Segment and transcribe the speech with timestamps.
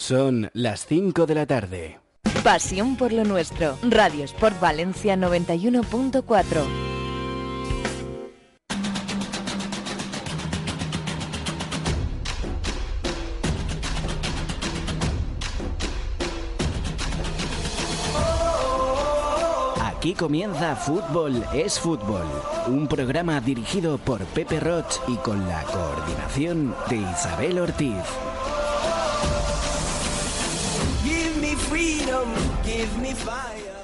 [0.00, 2.00] Son las 5 de la tarde.
[2.42, 3.76] Pasión por lo nuestro.
[3.82, 6.64] Radio Sport Valencia 91.4.
[19.84, 22.24] Aquí comienza Fútbol es Fútbol,
[22.68, 28.29] un programa dirigido por Pepe Roch y con la coordinación de Isabel Ortiz.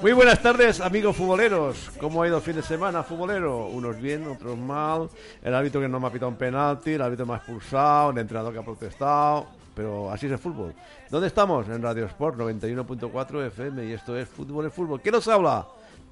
[0.01, 1.89] Muy buenas tardes, amigos futboleros.
[1.99, 3.65] ¿Cómo ha ido el fin de semana, futbolero?
[3.65, 5.09] Unos bien, otros mal.
[5.41, 8.17] El árbitro que no me ha pitado un penalti, el árbitro me ha expulsado, el
[8.19, 9.47] entrenador que ha protestado.
[9.73, 10.73] Pero así es el fútbol.
[11.09, 11.67] ¿Dónde estamos?
[11.69, 15.01] En Radio Sport 91.4 FM y esto es Fútbol es Fútbol.
[15.01, 15.65] ¿Quién nos habla?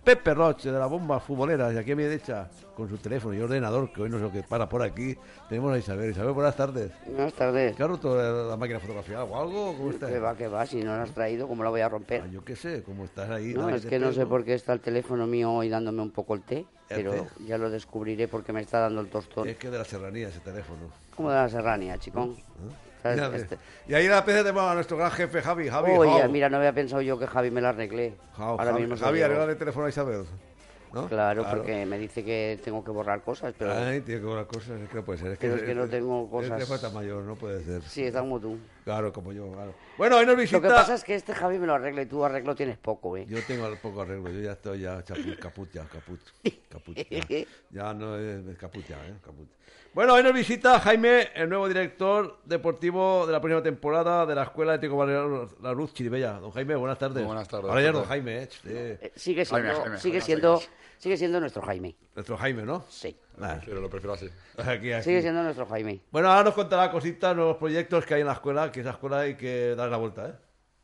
[0.06, 3.40] Pepe Roche de la bomba futbolera, y aquí a mi derecha, con su teléfono y
[3.42, 5.18] ordenador, que hoy no sé lo que para por aquí,
[5.50, 6.12] tenemos a Isabel.
[6.12, 6.92] Isabel, buenas tardes.
[7.08, 7.76] Buenas tardes.
[7.76, 8.16] ¿Qué ha roto
[8.48, 9.76] la máquina fotografiada o algo?
[9.76, 10.08] ¿Cómo está?
[10.08, 10.64] ¿Qué va, qué va?
[10.68, 12.22] Si no la has traído, ¿cómo la voy a romper?
[12.24, 13.56] Ah, yo qué sé, ¿cómo estás ahí?
[13.56, 16.36] No, es que no sé por qué está el teléfono mío hoy dándome un poco
[16.36, 17.28] el té, ¿El pero té?
[17.48, 19.50] ya lo descubriré porque me está dando el tostón.
[19.50, 20.82] Es que de la serranía ese teléfono.
[21.16, 22.36] Como de la serranía, chicón.
[23.14, 25.70] Este- Y ahí la PC tenemos a nuestro gran jefe Javi.
[25.70, 28.16] Javi, Oye, mira, no había pensado yo que Javi me la arreglé.
[28.34, 30.26] Jau, Ahora Javi, mismo Javi, arregla el teléfono a Isabel.
[30.94, 31.10] ¿no?
[31.10, 34.80] Claro, porque me dice que tengo que borrar cosas, pero Ay, tiene que borrar cosas,
[34.80, 35.32] es que no puede ser.
[35.34, 36.58] Es que, Pero es que no tengo Es cosas.
[36.58, 37.82] que falta mayor, no puede ser.
[37.82, 38.58] sí, está como tú.
[38.86, 39.74] Claro, como yo, claro.
[39.98, 40.58] Bueno, hoy nos visita...
[40.58, 43.18] Lo que pasa es que este Javi me lo arregla y tú arreglo tienes poco,
[43.18, 43.26] ¿eh?
[43.28, 46.22] Yo tengo poco arreglo, yo ya estoy ya chapu- caput, ya, caput,
[46.70, 49.16] caput, ya, ya no es, es caput ya, ¿eh?
[49.22, 49.50] caput.
[49.96, 54.44] Bueno, hoy nos visita Jaime, el nuevo director deportivo de la próxima temporada de la
[54.44, 56.34] Escuela de Tico Valero La Luz Chiribella.
[56.34, 57.16] Don Jaime, buenas tardes.
[57.20, 58.00] Muy buenas tardes, Ahora ya es Pepe.
[58.00, 58.50] don Jaime, ¿eh?
[58.52, 58.60] Sí.
[58.66, 60.62] Eh, Sigue siendo, Jaime, sigue siendo,
[60.98, 61.96] sigue siendo nuestro Jaime.
[62.14, 62.84] Nuestro Jaime, ¿no?
[62.90, 63.16] Sí.
[63.40, 64.30] Ah, Pero lo prefiero así.
[64.58, 65.04] aquí, aquí.
[65.06, 66.02] Sigue siendo nuestro Jaime.
[66.12, 69.20] Bueno, ahora nos contará cositas, nuevos proyectos que hay en la escuela, que esa escuela
[69.20, 70.38] hay que dar la vuelta,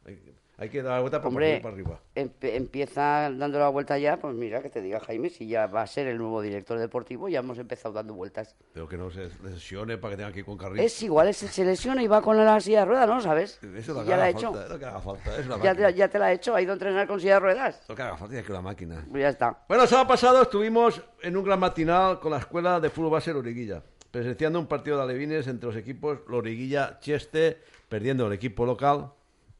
[0.06, 0.20] ¿eh?
[0.62, 2.00] Hay, que dar la vuelta para, Hombre, para arriba.
[2.16, 5.82] empe- empieza dando la vuelta ya, pues mira, que te diga Jaime, si ya va
[5.82, 8.56] a ser el nuevo director deportivo, ya hemos empezado dando vueltas.
[8.74, 10.80] Pero que no se lesione para que tenga que ir con carril.
[10.80, 13.20] Es igual, es, se lesiona y va con la silla de ruedas, ¿no?
[13.22, 13.60] ¿Sabes?
[13.64, 14.54] Eso es lo que ya la haga ha hecho.
[14.54, 16.56] falta, es lo que haga falta, es una Ya te, ya te la ha hecho,
[16.56, 17.84] ha ido a entrenar con silla de ruedas.
[17.90, 19.06] Lo que haga falta es que la máquina.
[19.10, 19.58] Pues ya está.
[19.68, 23.34] Bueno, el sábado pasado estuvimos en un gran matinal con la escuela de fútbol base
[23.34, 27.58] Loriguilla, presenciando un partido de alevines entre los equipos Loriguilla-Cheste,
[27.90, 29.12] perdiendo el equipo local,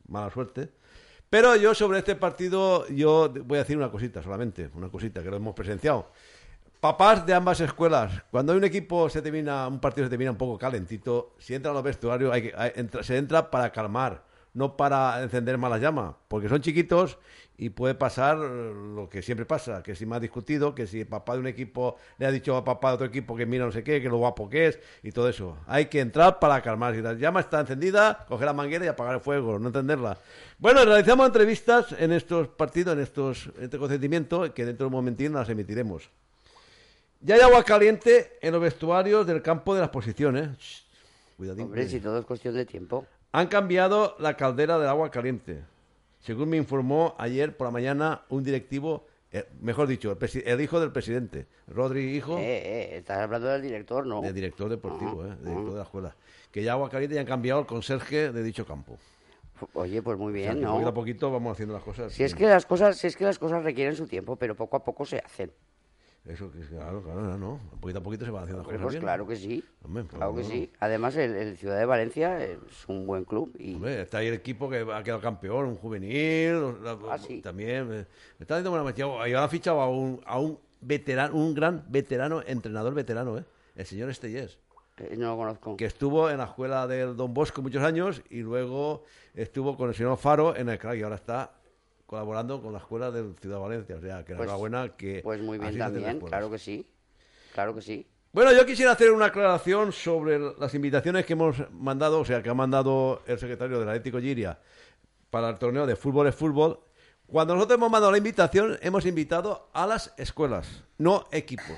[0.08, 0.70] mala suerte.
[1.32, 5.30] Pero yo sobre este partido, yo voy a decir una cosita solamente, una cosita que
[5.30, 6.12] lo hemos presenciado.
[6.82, 10.38] Papás de ambas escuelas, cuando hay un equipo se termina, un partido se termina un
[10.38, 14.26] poco calentito, si entran a los vestuarios hay que, hay- entra- se entra para calmar,
[14.54, 17.18] no para encender malas llamas, porque son chiquitos
[17.58, 21.08] y puede pasar lo que siempre pasa, que si me ha discutido, que si el
[21.08, 23.72] papá de un equipo le ha dicho a papá de otro equipo que mira no
[23.72, 25.58] sé qué, que lo guapo que es y todo eso.
[25.68, 26.96] Hay que entrar para calmar.
[26.96, 30.18] Si la llama está encendida, coger la manguera y apagar el fuego, no entenderla.
[30.58, 35.34] Bueno, realizamos entrevistas en estos partidos, en estos este consentimiento, que dentro de un momentín
[35.34, 36.10] las emitiremos.
[37.20, 40.84] Ya hay agua caliente en los vestuarios del campo de las posiciones.
[41.38, 41.66] Cuidadín.
[41.66, 43.06] Hombre, si todo es cuestión de tiempo.
[43.34, 45.64] Han cambiado la caldera del agua caliente.
[46.22, 50.16] Según me informó ayer por la mañana un directivo, eh, mejor dicho,
[50.46, 54.22] el, hijo del presidente, Rodri Hijo, Eh, eh, estás hablando del director, ¿no?
[54.22, 56.16] de director deportivo, eh, director de la escuela,
[56.52, 58.98] que ya agua caliente ya han cambiado el conserje de dicho campo.
[59.74, 60.94] Oye, pues muy O sea, bien, que poquito a ¿no?
[60.94, 62.14] poquito vamos haciendo las cosas.
[62.14, 64.78] Si es que las cosas, si es que las cosas requieren su tiempo, pero poco
[64.78, 65.52] a poco se hacen.
[66.24, 67.60] Eso, que claro, claro, no.
[67.80, 69.02] Poquito a poquito se van haciendo cosas pues bien.
[69.04, 69.64] claro que sí.
[69.84, 70.72] Hombre, pues claro que sí.
[70.80, 74.36] Además, el, el Ciudad de Valencia es un buen club y Hombre, está ahí el
[74.36, 76.76] equipo que ha quedado campeón, un juvenil,
[77.10, 77.42] Ah, sí.
[77.42, 77.92] también.
[77.92, 78.06] eh,
[78.38, 78.94] Me está dando buena.
[79.24, 83.44] Ahí han fichado a un, a un veterano, un gran veterano, entrenador veterano, ¿eh?
[83.76, 84.60] El señor Estellés,
[84.98, 85.76] eh, no lo conozco.
[85.78, 89.96] que estuvo en la escuela del Don Bosco muchos años y luego estuvo con el
[89.96, 91.52] señor Faro en el crack y ahora está
[92.12, 93.96] colaborando con la escuela del Ciudad de Valencia.
[93.96, 95.22] O sea, que Pues- enhorabuena que...
[95.24, 96.86] Pues muy bien también, claro que sí.
[97.54, 98.06] Claro que sí.
[98.34, 102.50] Bueno, yo quisiera hacer una aclaración sobre las invitaciones que hemos mandado, o sea, que
[102.50, 104.60] ha mandado el secretario del Atlético Giria
[105.30, 106.82] para el torneo de fútbol es fútbol.
[107.28, 111.78] Cuando nosotros hemos mandado la invitación, hemos invitado a las escuelas, no equipos.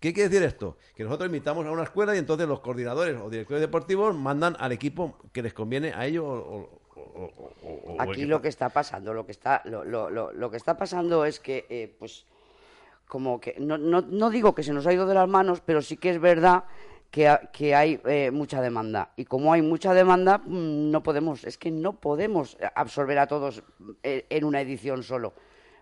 [0.00, 0.78] ¿Qué quiere decir esto?
[0.96, 4.72] Que nosotros invitamos a una escuela y entonces los coordinadores o directores deportivos mandan al
[4.72, 6.81] equipo que les conviene a ellos o,
[7.14, 10.56] o- o- Aquí lo que está pasando, lo que está, lo, lo- lo- lo que
[10.56, 12.26] está pasando es que, eh, pues,
[13.06, 15.82] como que no, no, no digo que se nos ha ido de las manos, pero
[15.82, 16.64] sí que es verdad
[17.10, 19.12] que, que hay eh, mucha demanda.
[19.16, 23.62] Y como hay mucha demanda, mm, no podemos, es que no podemos absorber a todos
[24.02, 25.34] eh, en una edición solo.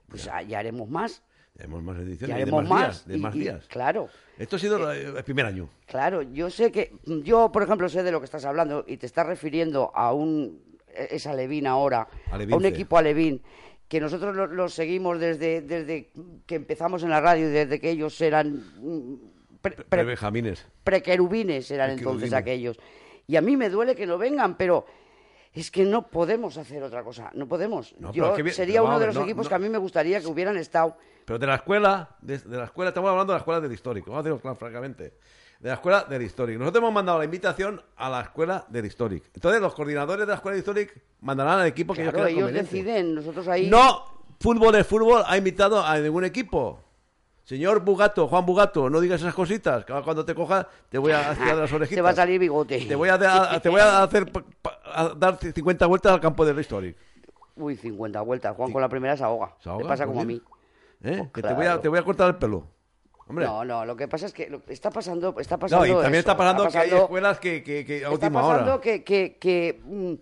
[0.08, 1.22] Pues ya, ya haremos más,
[1.56, 2.88] Tenemos más ediciones ya y de haremos más, más.
[2.88, 3.06] días.
[3.06, 3.66] De y- más y- días.
[3.68, 4.08] Claro.
[4.38, 5.68] Esto ha sido el, el primer año.
[5.86, 9.06] Claro, yo sé que, yo por ejemplo sé de lo que estás hablando y te
[9.06, 10.60] estás refiriendo a un,
[10.94, 13.42] es Alevín ahora, a un equipo Alevín,
[13.88, 16.10] que nosotros lo, lo seguimos desde, desde
[16.46, 19.14] que empezamos en la radio y desde que ellos eran mm,
[19.60, 20.66] pre- pre- Pre-Benjamines.
[20.84, 22.78] prequerubines eran entonces aquellos.
[23.26, 24.86] Y a mí me duele que no vengan, pero
[25.52, 27.94] es que no podemos hacer otra cosa, no podemos.
[27.98, 30.20] No, yo que sería uno de los no- equipos no- que a mí me gustaría
[30.20, 30.96] que hubieran estado.
[31.24, 34.10] Pero de la escuela, de, de la escuela, estamos hablando de la escuela del histórico,
[34.10, 35.14] vamos a decirlo francamente.
[35.60, 36.58] De la escuela del histórico.
[36.58, 39.26] Nosotros hemos mandado la invitación a la escuela del histórico.
[39.34, 42.52] Entonces los coordinadores de la escuela del histórico mandarán al equipo que Claro, ellos ellos
[42.54, 43.68] deciden, nosotros ahí...
[43.68, 44.04] No,
[44.40, 46.80] fútbol es fútbol, ha invitado a ningún equipo.
[47.44, 51.12] Señor Bugato, Juan Bugato, no digas esas cositas, que ahora cuando te coja te voy
[51.12, 51.96] a de las orejitas.
[51.96, 52.78] Se va a salir bigote.
[52.86, 53.14] Te voy a,
[53.54, 54.30] a- te voy a hacer
[54.84, 56.98] a dar 50 vueltas al campo del histórico.
[57.56, 58.56] Uy, 50 vueltas.
[58.56, 59.54] Juan con la primera se ahoga.
[59.58, 59.88] ¿Se ahoga?
[59.88, 60.40] Pasa Pues como a mí.
[61.02, 61.20] ¿Eh?
[61.22, 62.66] Oh, Que te, voy a, te voy a cortar el pelo.
[63.30, 63.46] Hombre.
[63.46, 66.18] No, no, lo que pasa es que está pasando, está No, pasando y también eso,
[66.20, 68.80] está pasando que hay pasando- escuelas que, que, que a está última pasando hora.
[68.80, 70.14] que, que, que, mm,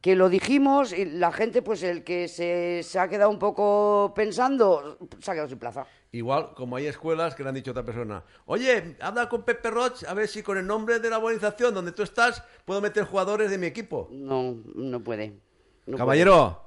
[0.00, 4.12] que lo dijimos y la gente, pues el que se, se ha quedado un poco
[4.14, 5.86] pensando, se ha quedado sin plaza.
[6.12, 9.70] Igual como hay escuelas que le han dicho a otra persona, oye, habla con Pepe
[9.70, 13.04] Roch a ver si con el nombre de la organización donde tú estás puedo meter
[13.04, 14.08] jugadores de mi equipo.
[14.10, 15.34] No, no puede.
[15.86, 16.62] no Caballero,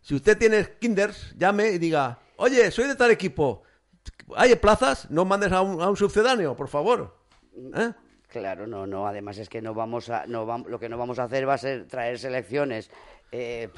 [0.00, 3.62] si usted tiene kinders, llame y diga, oye, soy de tal equipo,
[4.36, 5.10] ¿hay plazas?
[5.10, 7.14] No mandes a un, a un sucedáneo, por favor.
[7.74, 7.92] ¿Eh?
[8.28, 9.06] Claro, no, no.
[9.06, 11.54] Además es que no vamos a, no vam- lo que no vamos a hacer va
[11.54, 12.90] a ser traer selecciones
[13.30, 13.68] eh,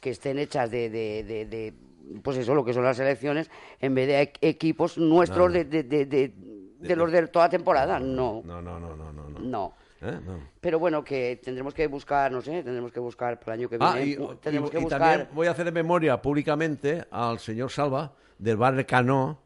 [0.00, 1.74] que estén hechas de, de, de- de,
[2.22, 3.48] pues eso, lo que son las selecciones,
[3.80, 6.34] en vez de equ- equipos nuestros de, de, de, de-
[6.80, 8.00] de los de toda temporada.
[8.00, 9.28] No, No, no, no, no, no.
[9.28, 9.38] no.
[9.38, 9.74] no.
[10.04, 10.18] ¿Eh?
[10.26, 10.40] No.
[10.60, 13.76] Pero bueno, que tendremos que buscar, no sé, tendremos que buscar para el año que
[13.78, 14.10] Ah, viene.
[14.10, 14.98] y, u- y- tendremos que y buscar.
[15.00, 19.38] también voy a hacer de memoria públicamente al señor Salva del bar Cano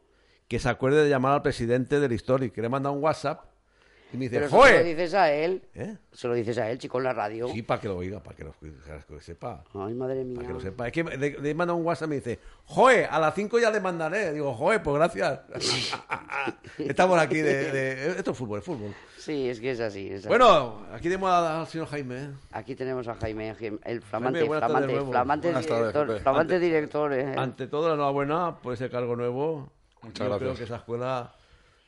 [0.47, 3.43] que se acuerde de llamar al presidente del Histórico, que le manda un WhatsApp
[4.13, 4.83] y me dice, Pero eso se lo ¡Joe!
[4.85, 5.61] dices a él.
[5.75, 5.97] ¿Eh?
[6.13, 7.49] Se lo dices a él, chico, en la radio.
[7.49, 8.71] Sí, para que lo oiga, para que lo, que
[9.13, 9.65] lo sepa.
[9.73, 10.35] Ay, madre mía.
[10.35, 10.87] Para que lo sepa.
[10.87, 13.05] Es que le, le manda un WhatsApp y me dice, ¡Joe!
[13.05, 14.31] A las 5 ya le mandaré.
[14.31, 14.79] Digo, ¡Joe!
[14.79, 15.41] Pues gracias.
[16.77, 18.93] Estamos aquí de, de- Esto es fútbol, es fútbol.
[19.17, 20.07] Sí, es que es así.
[20.07, 20.27] es así.
[20.29, 22.15] Bueno, aquí tenemos al señor Jaime.
[22.23, 22.29] ¿eh?
[22.53, 26.19] Aquí tenemos a Jaime, Jaime, el flamante, tardes de flamante, flamante tardes, director, Pepe.
[26.21, 27.13] flamante director.
[27.13, 27.33] eh.
[27.37, 29.69] Ante todo, la enhorabuena por ese cargo nuevo.
[30.03, 30.39] Muchas Yo gracias.
[30.39, 31.33] creo que esa escuela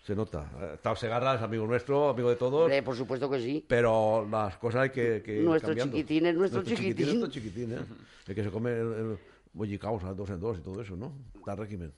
[0.06, 0.46] se nota.
[0.60, 2.64] Eh, Tao Segarra es amigo nuestro, amigo de todos.
[2.64, 3.66] Hombre, por supuesto que sí.
[3.68, 5.96] Pero las cosas hay que, que ir Nuestro cambiando.
[5.96, 7.06] chiquitín es nuestro chiquitín.
[7.20, 7.80] Nuestro chiquitín, ¿eh?
[8.28, 9.20] El que se come el, el
[9.54, 11.12] bollicaos a dos en dos y todo eso, ¿no?
[11.38, 11.94] Está régimen.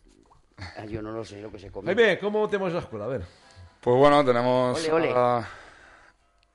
[0.77, 1.93] Ah, Yo no lo sé lo que se come.
[1.93, 3.05] Jaime, ¿cómo tenemos esa escuela?
[3.05, 3.25] A ver,
[3.81, 4.77] Pues bueno, tenemos.
[4.79, 5.13] Ole, ole.
[5.15, 5.47] a-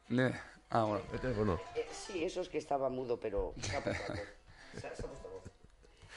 [0.08, 0.32] Ne-
[0.70, 1.02] Ah, bueno.
[1.12, 1.60] el teléfono.
[1.74, 4.20] Eh, sí, eso es que estaba mudo, pero se ha puesto voz.
[4.80, 5.42] Se ha- se ha puesto voz.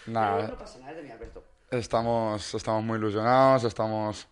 [0.08, 1.44] Nada, Pero no pasa nada, es de mi Alberto.
[1.72, 4.28] Estamos, estamos muy ilusionados, estamos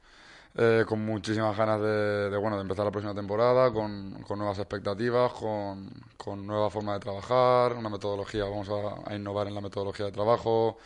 [0.55, 4.59] eh, con muchísimas ganas de, de, bueno, de empezar la próxima temporada, con, con nuevas
[4.59, 8.69] expectativas, con, con nueva forma de trabajar, una metodología, vamos
[9.06, 10.77] a, innovar en la metodología de trabajo,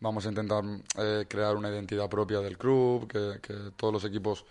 [0.00, 0.64] vamos a intentar
[0.98, 4.44] eh, crear una identidad propia del club, que, que todos los equipos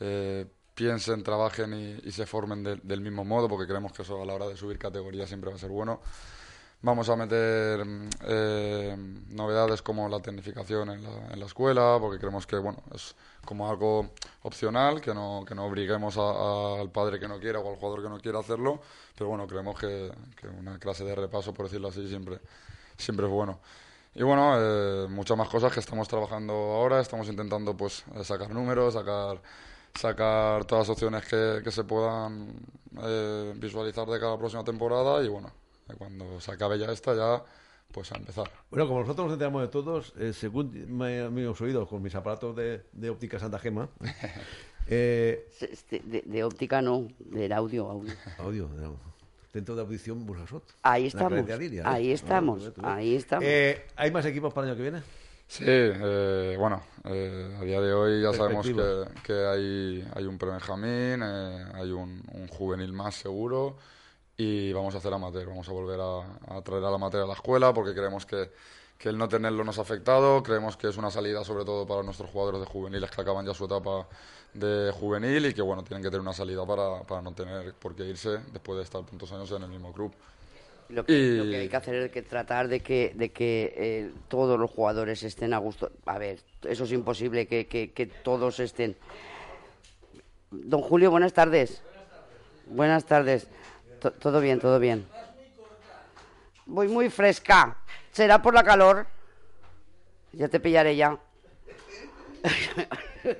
[0.00, 4.22] eh, piensen, trabajen y, y se formen de- del mismo modo, porque creemos que eso
[4.22, 6.00] a la hora de subir categoría siempre va a ser bueno.
[6.84, 8.96] Vamos a meter mm, eh,
[9.28, 13.70] novedades como la tecnificación en la, en la escuela, porque creemos que bueno es como
[13.70, 14.10] algo
[14.42, 18.08] opcional, que no, que no obliguemos al padre que no quiera o al jugador que
[18.08, 18.80] no quiera hacerlo,
[19.16, 20.10] pero bueno, creemos que,
[20.58, 22.40] una clase de repaso, por decirlo así, siempre,
[22.96, 23.60] siempre es bueno.
[24.14, 28.50] Y bueno, eh, muchas más cosas que estamos trabajando ahora, estamos intentando pues eh, sacar
[28.50, 29.40] números, sacar
[29.94, 32.56] sacar todas las opciones que, que se puedan
[33.56, 35.52] visualizar de cada próxima temporada y bueno,
[35.98, 37.42] cuando se acabe ya esta ya
[37.92, 38.50] pues a empezar.
[38.70, 42.14] Bueno, como nosotros nos enteramos de todos, eh, según me, me he oído con mis
[42.14, 43.88] aparatos de, de óptica Santa Gema,
[44.86, 48.12] eh, este, De, de óptica no, del audio, audio.
[48.38, 48.96] audio, no,
[49.52, 50.62] centro de audición Burjasot.
[50.82, 51.86] Ahí estamos, Creencia Liria, ¿eh?
[51.86, 52.90] ahí estamos, Ah, tú ves, tú ves.
[52.90, 53.44] ahí estamos.
[53.46, 55.02] Eh, ¿Hay más equipos para el año que viene?
[55.48, 60.38] Sí, eh, bueno, eh, a día de hoy ya sabemos que, que hay, hay un
[60.38, 63.76] pre-Benjamín, eh, hay un, un juvenil más seguro
[64.36, 67.34] y vamos a hacer amateur, vamos a volver a, a traer al amateur a la
[67.34, 68.50] escuela porque creemos que,
[68.98, 70.42] que el no tenerlo nos ha afectado.
[70.42, 73.54] Creemos que es una salida sobre todo para nuestros jugadores de juveniles que acaban ya
[73.54, 74.06] su etapa
[74.54, 77.94] de juvenil y que bueno, tienen que tener una salida para, para no tener por
[77.94, 80.12] qué irse después de estar tantos años en el mismo club.
[80.88, 83.72] Lo que, Y- lo que hay que hacer es que tratar de que, de que
[83.76, 85.90] eh, todos los jugadores estén a gusto.
[86.04, 88.96] A ver, eso es imposible, que, que- que todos estén.
[90.50, 91.80] Don Julio, buenas tardes.
[92.66, 93.46] Buenas tardes.
[94.10, 95.06] Todo bien, todo bien.
[96.66, 97.76] Voy muy fresca.
[98.10, 99.06] ¿Será por la calor?
[100.32, 101.18] Ya te pillaré ya.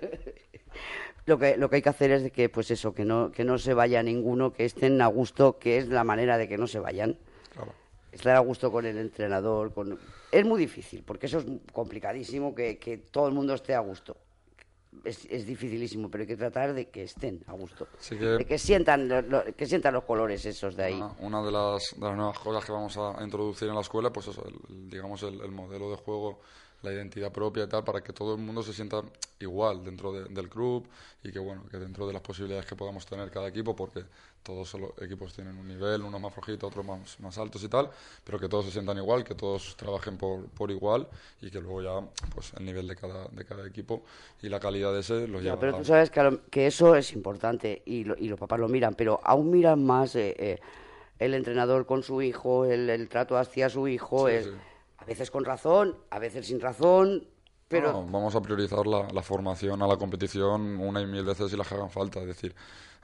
[1.26, 3.44] lo que lo que hay que hacer es de que pues eso que no que
[3.44, 6.66] no se vaya ninguno que estén a gusto que es la manera de que no
[6.66, 7.18] se vayan
[7.52, 7.72] Claro.
[8.12, 9.98] estar a gusto con el entrenador con
[10.30, 14.16] es muy difícil porque eso es complicadísimo que, que todo el mundo esté a gusto
[15.04, 17.88] es, es dificilísimo pero hay que tratar de que estén a gusto.
[18.08, 20.94] Que- de que sientan lo- lo- que sientan los colores esos de ahí.
[20.94, 24.12] Una, una de, las, de las nuevas cosas que vamos a introducir en la escuela,
[24.12, 26.40] pues eso, el- el, digamos el, el modelo de juego,
[26.82, 29.02] la identidad propia y tal, para que todo el mundo se sienta
[29.40, 30.86] igual dentro de- del club
[31.22, 34.04] y que bueno, que dentro de las posibilidades que podamos tener cada equipo, porque
[34.42, 37.90] todos los equipos tienen un nivel, unos más flojitos, otros más, más altos y tal,
[38.24, 41.06] pero que todos se sientan igual, que todos trabajen por, por igual
[41.40, 44.02] y que luego ya pues el nivel de cada, de cada equipo
[44.42, 46.66] y la calidad de ese lo Ya, lleva pero tú sabes que, a lo- que
[46.66, 50.34] eso es importante y, lo- y los papás lo miran, pero aún miran más eh,
[50.38, 50.60] eh,
[51.18, 54.50] el entrenador con su hijo, el, el trato hacia su hijo, Sí, el- sí.
[55.02, 57.26] A veces con razón, a veces sin razón,
[57.68, 61.50] pero No, vamos a priorizar la, la formación a la competición una y mil veces
[61.50, 62.20] si las hagan falta.
[62.20, 62.54] Es decir,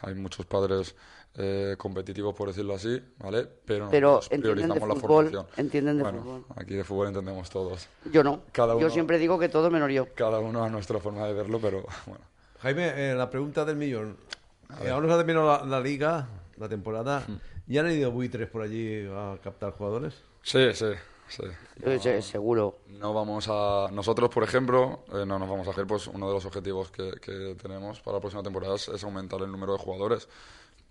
[0.03, 0.95] hay muchos padres
[1.35, 3.49] eh, competitivos, por decirlo así, ¿vale?
[3.65, 5.47] Pero, Pero de priorizamos la formación.
[5.57, 6.45] entienden de Bueno, fútbol.
[6.57, 7.89] Aquí de fútbol entendemos todos.
[8.13, 8.43] yo no.
[8.53, 10.07] Cada Yo uno- siempre digo que todo menos yo.
[10.15, 12.21] Cada uno a nuestra forma de verlo, pero bueno.
[12.61, 14.17] Jaime, eh, la pregunta del millón.
[14.83, 16.29] Eh, ahora se ha terminado la, la liga,
[16.59, 17.25] la temporada.
[17.27, 17.37] Mm.
[17.73, 20.23] ¿Ya han ido buitres por allí a captar jugadores?
[20.43, 20.87] Sí, sí,
[21.29, 21.43] sí.
[22.01, 22.79] Se- seguro.
[22.89, 23.89] No vamos a.
[23.93, 27.13] Nosotros, por ejemplo, eh, no nos vamos a hacer, pues uno de los objetivos que,
[27.21, 30.29] que tenemos para la próxima temporada es aumentar el número de jugadores.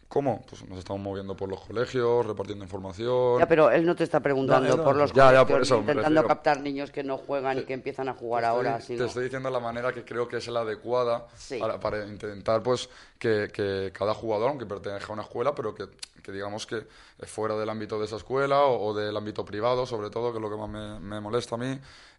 [0.09, 0.41] ¿Cómo?
[0.49, 3.39] Pues nos estamos moviendo por los colegios, repartiendo información.
[3.39, 5.61] Ya, pero él no te está preguntando No, no, por los ya, ya, colegios, por
[5.63, 8.77] eso intentando captar niños que no juegan y que empiezan a jugar Te ahora.
[8.77, 11.59] estoy, sino- te estoy diciendo la manera que creo que es la adecuada Sí.
[11.59, 15.87] para, para intentar pues que, que cada jugador, aunque pertenezca a una escuela, pero que,
[16.23, 16.87] que digamos que
[17.19, 20.37] es fuera del ámbito de esa escuela o, o del ámbito privado, sobre todo, que
[20.37, 21.77] es lo que más me, me molesta a mí,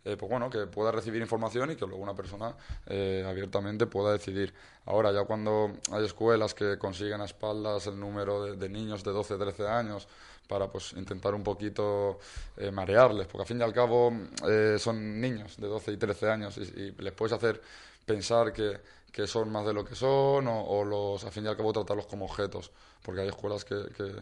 [0.08, 2.54] eh, pues bueno, que pueda recibir información y que luego una persona
[2.86, 4.54] eh, abiertamente pueda decidir.
[4.86, 9.12] Ahora, ya cuando hay escuelas que consiguen a espaldas el número de, de niños de
[9.12, 10.08] 12, 13 años,
[10.48, 12.18] para pues intentar un poquito
[12.56, 14.12] eh, marearles, porque al fin y al cabo
[14.48, 17.60] eh, son niños de 12 y 13 años y, y les puedes hacer
[18.04, 18.80] pensar que,
[19.12, 21.72] que son más de lo que son o, o los, al fin y al cabo
[21.72, 22.72] tratarlos como objetos,
[23.02, 24.14] porque hay escuelas que, que,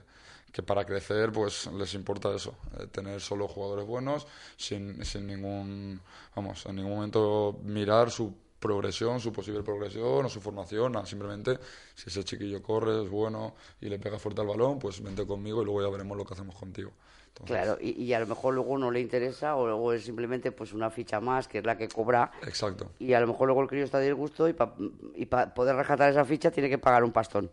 [0.56, 6.00] que para crecer pues les importa eso, eh, tener solo jugadores buenos sin, sin ningún,
[6.34, 11.58] vamos, en ningún momento mirar su progresión, su posible progresión o su formación, nada, simplemente
[11.94, 15.60] si ese chiquillo corre, es bueno y le pega fuerte al balón, pues vente conmigo
[15.60, 16.90] y luego ya veremos lo que hacemos contigo.
[17.28, 20.52] Entonces, Claro, y, y a lo mejor luego no le interesa o luego es simplemente
[20.52, 22.92] pues una ficha más que es la que cobra Exacto.
[22.98, 24.72] y a lo mejor luego el crío está de disgusto y para
[25.14, 27.50] y pa poder rescatar esa ficha tiene que pagar un pastón.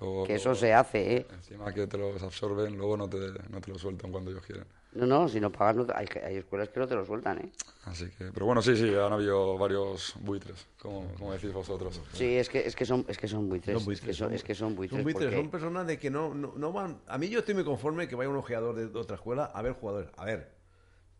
[0.00, 1.26] Luego- Que eso luego- se hace, ¿eh?
[1.32, 3.18] Encima que te los absorben, luego no te,
[3.50, 4.64] no te lo sueltan cuando ellos quieren.
[4.92, 7.38] No, no, si no pagas, no te- hay, hay escuelas que no te lo sueltan,
[7.38, 7.52] ¿eh?
[7.84, 12.00] Así que, pero bueno, sí, sí, han habido varios buitres, como, como decís vosotros.
[12.12, 13.76] Sí, es que, es que son, es que son buitres.
[13.76, 14.96] Son buitres, es, que son, es que son buitres.
[14.96, 17.00] Son buitres, porque- son personas de que no, no, no van.
[17.06, 19.74] A mí yo estoy muy conforme que vaya un ojeador de, otra escuela a ver
[19.74, 20.10] jugadores.
[20.16, 20.50] A ver,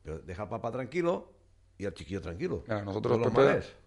[0.02, 1.33] pero deja al papá tranquilo
[1.78, 2.62] y al chiquillo tranquilo.
[2.66, 3.33] Mira, nosotros, Pepe,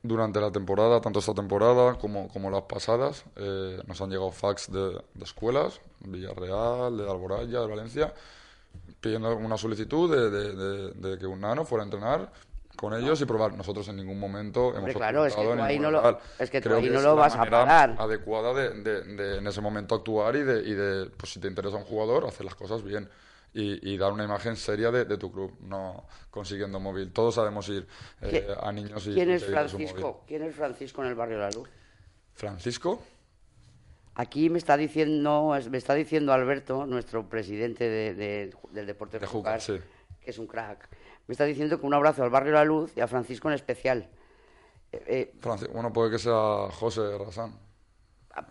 [0.03, 4.71] durante la temporada, tanto esta temporada como, como las pasadas, eh, nos han llegado fax
[4.71, 8.13] de, de escuelas, Villarreal, de Alboraya, de Valencia,
[9.01, 12.31] pidiendo una solicitud de, de- de- de que un nano fuera a entrenar
[12.75, 13.53] con ellos y probar.
[13.53, 16.69] Nosotros en ningún momento hemos claro, es que tú ahí no lo- es que tú
[16.75, 17.95] ahí no es lo la vas a parar.
[17.99, 21.47] adecuada de, de- de en ese momento actuar y de, y de pues si te
[21.47, 23.09] interesa un jugador, hacer las cosas bien.
[23.53, 27.11] Y, y dar una imagen seria de, de tu club, no consiguiendo móvil.
[27.11, 27.87] Todos sabemos ir
[28.21, 29.43] eh, ¿Qui- a niños y ¿Quién es.
[29.43, 30.23] Francisco?
[30.27, 31.67] ¿Quién es Francisco en el barrio La Luz?
[32.33, 33.01] Francisco,
[34.15, 39.25] Aquí me está diciendo, me está diciendo Alberto, nuestro presidente de- de- del deporte De
[39.61, 39.79] sí.
[40.21, 40.89] que es un crack,
[41.25, 44.09] me está diciendo que un abrazo al barrio La Luz y a Francisco en especial.
[44.91, 47.53] Eh, eh, bueno, puede que sea José Rasán.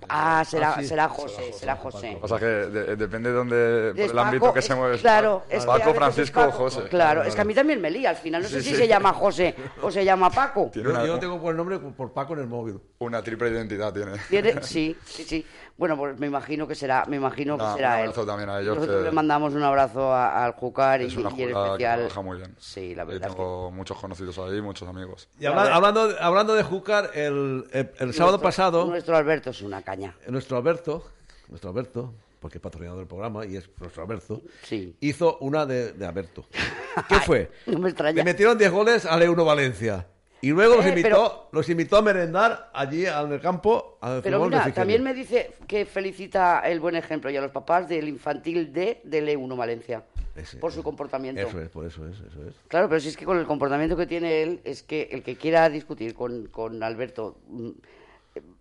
[0.09, 0.87] Ah, será, Ah, sí.
[0.89, 2.19] será José, será José.
[2.21, 4.99] O sea que de- depende de dónde, por Es el ámbito que se mueve.
[4.99, 6.53] Claro, es que a Paco, Francisco Paco.
[6.53, 6.83] José.
[6.91, 8.43] Claro, es que a mí también me lía al final.
[8.43, 10.71] No sé si se llama José o se llama Paco.
[10.77, 12.79] Una, yo tengo por el nombre por Paco en el móvil.
[12.99, 14.13] una triple identidad, tiene.
[14.29, 14.55] ¿Tiene?
[14.63, 15.47] Sí, sí, sí.
[15.79, 18.01] Bueno, pues me imagino que será, me imagino que No, será un él.
[18.09, 21.17] abrazo también a ellos, Nosotros que- le mandamos un abrazo a- al Jucar y, Es
[21.17, 21.99] una y en jugada que especial.
[22.01, 22.57] trabaja muy bien.
[22.59, 23.29] Sí, la Yo verdad.
[23.29, 25.29] tengo muchos conocidos ahí, muchos amigos.
[25.39, 29.51] Y habla- hablando, hablando de Júcar, el, el- el que sábado nuestro- pasado, Nuestro Alberto
[29.51, 30.15] es una caña.
[30.29, 31.05] nuestro Alberto,
[31.49, 34.95] nuestro Alberto, porque es patrocinador del programa y es nuestro Alberto, Sí.
[35.01, 36.45] hizo una de, de Alberto.
[37.09, 37.51] ¿Qué fue?
[37.67, 38.17] no me extraña.
[38.17, 40.07] Le metieron 10 goles al Euro Valencia.
[40.41, 43.99] Y luego los, Eh, invitó, pero- los invitó a merendar allí en el campo.
[44.01, 47.89] Al Pero mira, también me dice que felicita el buen ejemplo y a los papás
[47.89, 50.05] del infantil D del E1 Valencia
[50.37, 51.41] Ese- por su comportamiento.
[51.41, 52.55] Eso es, por eso es, eso es.
[52.69, 55.35] Claro, pero si es que con el comportamiento que tiene él, es que el que
[55.35, 57.71] quiera discutir con, con Alberto mm,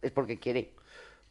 [0.01, 0.71] es porque quiere.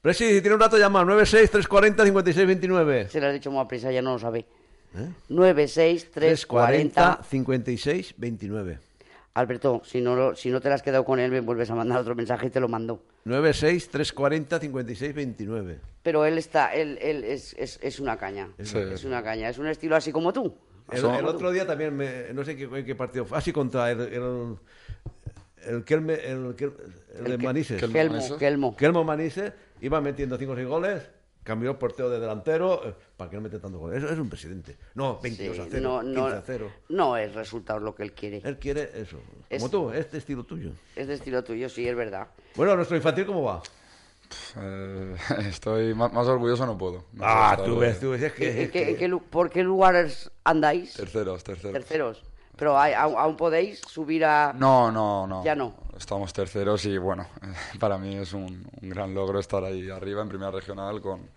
[0.06, 3.08] Pero sí, si tiene un rato llama 96 340 56 29.
[3.08, 4.46] Se lo has dicho muy a prisa, ya no lo sabe.
[4.96, 5.08] ¿Eh?
[5.30, 8.78] 96 340 56 29.
[9.34, 11.74] Alberto, si no, lo- si no te la has quedado con él, me vuelves a
[11.74, 13.02] mandar otro mensaje y te lo mando.
[13.24, 15.78] 96 340 56 29.
[16.04, 18.48] Pero él está, él, él es, es, es una caña.
[18.62, 18.78] Sí.
[18.78, 19.48] Es una caña.
[19.48, 20.54] Es un estilo así como tú.
[20.92, 23.90] El, Son- el otro día también, me- no sé qué, qué partido fue, así contra
[23.90, 24.56] el, el,
[25.66, 27.82] el, Kelme, el, el de El que- Manises.
[27.92, 28.38] Kelmo.
[28.38, 28.76] Kelmo.
[28.76, 31.02] Kelmo Manises iba metiendo 5 o 6 goles,
[31.42, 34.02] cambió el porteo de delantero, eh, ¿para qué no mete tantos goles?
[34.02, 34.76] Eso es un presidente.
[34.94, 36.72] No, 22 Sí, a 0, no, 15 no, a 0.
[36.88, 38.40] no es resultado lo que él quiere.
[38.44, 39.18] Él quiere eso,
[39.48, 40.70] Es- como tú, este estilo tuyo.
[40.96, 42.28] Es de estilo tuyo, sí, es verdad.
[42.56, 43.62] Bueno, nuestro infantil, ¿cómo va?
[44.58, 45.14] Eh,
[45.48, 47.04] estoy más, más orgulloso, no puedo.
[47.12, 48.50] No Ah, puedo tú ves, tú ves, es que...
[48.50, 50.94] ¿En es ¿Por qué lugares andáis?
[50.94, 51.72] Terceros, terceros.
[51.72, 52.24] Terceros.
[52.56, 54.52] Pero hay- aún, aún podéis subir a...
[54.54, 55.44] No, no, no.
[55.44, 55.74] Ya no.
[55.96, 57.26] Estamos terceros y bueno,
[57.80, 61.28] para mí es un, un gran logro estar ahí arriba en primera regional con,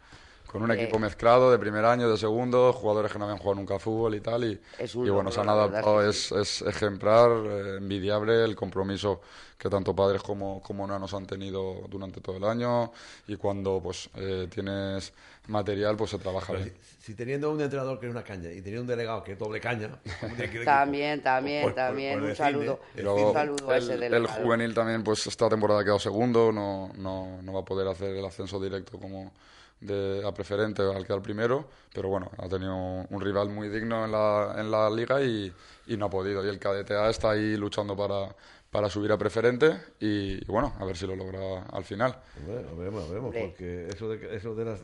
[0.52, 0.82] con un Eh.
[0.82, 4.16] equipo mezclado de primer año, de segundo, jugadores que no habían jugado nunca a fútbol
[4.16, 4.44] y tal.
[4.46, 9.22] Y, Es un y bueno, se han adaptado, es es, ejemplar, eh, envidiable el compromiso
[9.60, 12.92] que tanto padres como, como nanos han tenido durante todo el año.
[13.28, 15.14] Y cuando pues eh, tienes
[15.48, 16.76] material, pues se trabaja Pero bien.
[16.82, 19.38] si, si teniendo un entrenador que es una caña y teniendo un delegado que es
[19.40, 20.00] doble caña...
[20.20, 22.24] ¿cómo tiene que ir el También, también, Por- por- también.
[22.24, 22.80] un saludo.
[22.96, 26.92] luego un saludo a ese el, juvenil también, pues esta temporada ha quedado segundo, no,
[26.98, 29.32] no, no va a poder hacer el ascenso directo como
[29.82, 34.06] de, a preferente al que al primero, pero bueno, ha tenido un rival muy digno
[34.06, 35.54] en la, en la liga y,
[35.88, 36.46] y no ha podido.
[36.46, 38.36] Y el KDTA está ahí luchando para,
[38.70, 42.18] para subir a preferente y, y bueno, a ver si lo logra al final.
[42.48, 44.82] Lo veremos, veremos, porque eso de, eso de las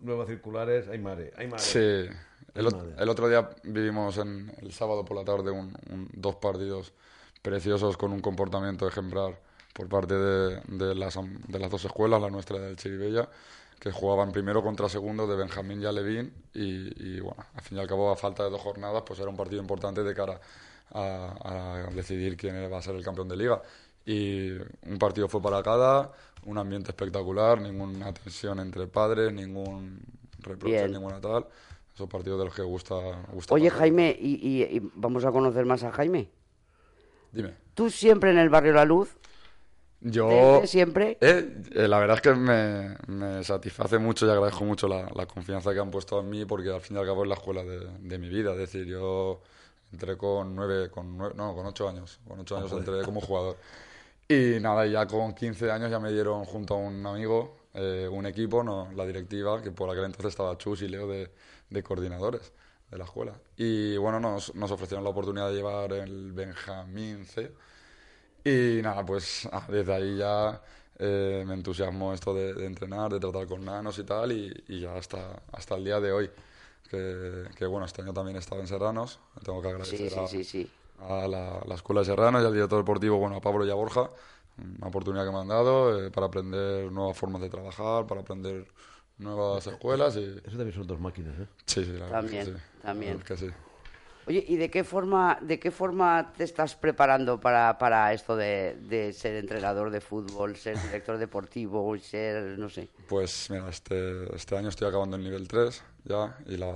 [0.00, 1.62] nuevas circulares, hay madre, hay madre.
[1.64, 1.78] Sí,
[2.54, 2.66] el,
[2.98, 6.92] el otro día vivimos en, el sábado por la tarde un- un- dos partidos
[7.42, 9.38] preciosos con un comportamiento ejemplar
[9.72, 13.28] por parte de, de las, de las dos escuelas, la nuestra y la del Chiribella,
[13.78, 17.80] que jugaban primero contra segundo de Benjamín y Alevín y, y, bueno, al fin y
[17.80, 20.40] al cabo a falta de dos jornadas pues era un partido importante de cara
[20.92, 23.60] a, a decidir quién va a ser el campeón de liga.
[24.04, 26.12] Y un partido fue para cada,
[26.44, 30.00] un ambiente espectacular, ninguna tensión entre padres, ningún
[30.38, 30.92] reproche, Bien.
[30.92, 31.46] ninguna tal.
[31.92, 32.94] Esos partidos de los que gusta.
[33.32, 33.80] gusta Oye, pasar.
[33.80, 36.28] Jaime, y, y- y vamos a conocer más a Jaime.
[37.32, 37.54] Dime.
[37.74, 39.16] Tú siempre en el barrio La Luz,
[40.10, 40.28] Yo.
[40.28, 41.18] desde siempre.
[41.20, 45.26] Eh, eh, la verdad es que me, me satisface mucho y agradezco mucho la, la
[45.26, 47.62] confianza que han puesto en mí porque al fin y al cabo es la escuela
[47.64, 48.52] de, de mi vida.
[48.52, 49.40] Es decir, yo
[49.92, 52.20] entré con nueve, con nueve, no, con ocho años.
[52.26, 53.56] Con ocho años entré como jugador.
[54.28, 58.08] Y nada, y ya con 15 años ya me dieron junto a un amigo eh,
[58.10, 61.30] un equipo, no, la directiva, que por aquel entonces estaba Chus y Leo de,
[61.68, 62.52] de coordinadores
[62.90, 63.38] de la escuela.
[63.56, 67.52] Y bueno, nos, nos ofrecieron la oportunidad de llevar el Benjamín C.
[68.48, 70.62] Y nada, pues ah, desde ahí ya
[70.98, 74.80] eh, me entusiasmó esto de, de entrenar, de tratar con nanos y tal, y, y
[74.80, 76.30] ya hasta, hasta el día de hoy.
[76.90, 80.20] Que, que, bueno, este año también he estado en Serranos, tengo que agradecer Sí, sí,
[80.20, 80.70] a, sí, sí.
[80.98, 83.74] a la, la Escuela de Serranos y al director deportivo, bueno, a Pablo y a
[83.74, 84.10] Borja,
[84.78, 88.66] una oportunidad que me han dado eh, para aprender nuevas formas de trabajar, para aprender
[89.18, 90.24] nuevas escuelas y...
[90.24, 91.48] Eso también son dos máquinas, ¿eh?
[91.66, 92.52] Sí, sí, la verdad También, que sí.
[92.82, 93.12] también.
[93.18, 93.50] La verdad que sí.
[94.28, 98.76] Oye, ¿y de qué forma, de qué forma te estás preparando para, para esto de,
[98.88, 102.88] de ser entrenador de fútbol, ser director deportivo ser, no sé?
[103.08, 106.72] Pues mira, este, este año estoy acabando el nivel 3 ya y la,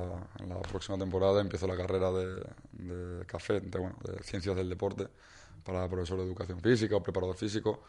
[0.47, 2.41] la próxima temporada empiezo la carrera de,
[2.73, 5.09] de café, de, bueno, de ciencias del deporte
[5.65, 7.83] para profesor de educación física o preparador físico.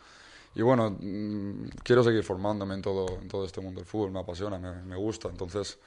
[0.56, 4.20] Y bueno, mm, quiero seguir formándome en todo, en todo este mundo del fútbol, me
[4.20, 5.30] apasiona, me, me gusta.
[5.30, 5.78] Entonces,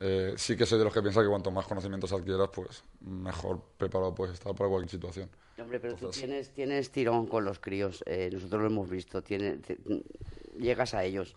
[0.00, 3.60] eh, sí que soy de los que piensa que cuanto más conocimientos adquieras, pues mejor
[3.76, 5.28] preparado puedes estar para cualquier situación.
[5.58, 9.58] Hombre, pero tú tienes, tienes tirón con los críos, eh, nosotros lo hemos visto, tiene,
[9.58, 9.78] te-
[10.58, 11.36] llegas a ellos.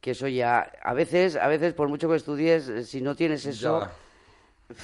[0.00, 3.46] que eso ya, a veces, a veces por mucho que estudies, eh, si no tienes
[3.46, 4.76] eso, Ya.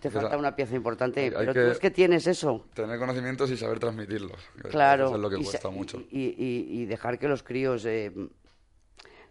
[0.00, 1.20] te falta una pieza importante.
[1.20, 2.64] hay- hay pero que- tú es que tienes eso.
[2.74, 4.40] Tener conocimientos y saber transmitirlos.
[4.70, 5.04] Claro.
[5.06, 5.98] Eso es lo que y, cuesta mucho.
[6.10, 8.10] y- y- y dejar que los críos eh,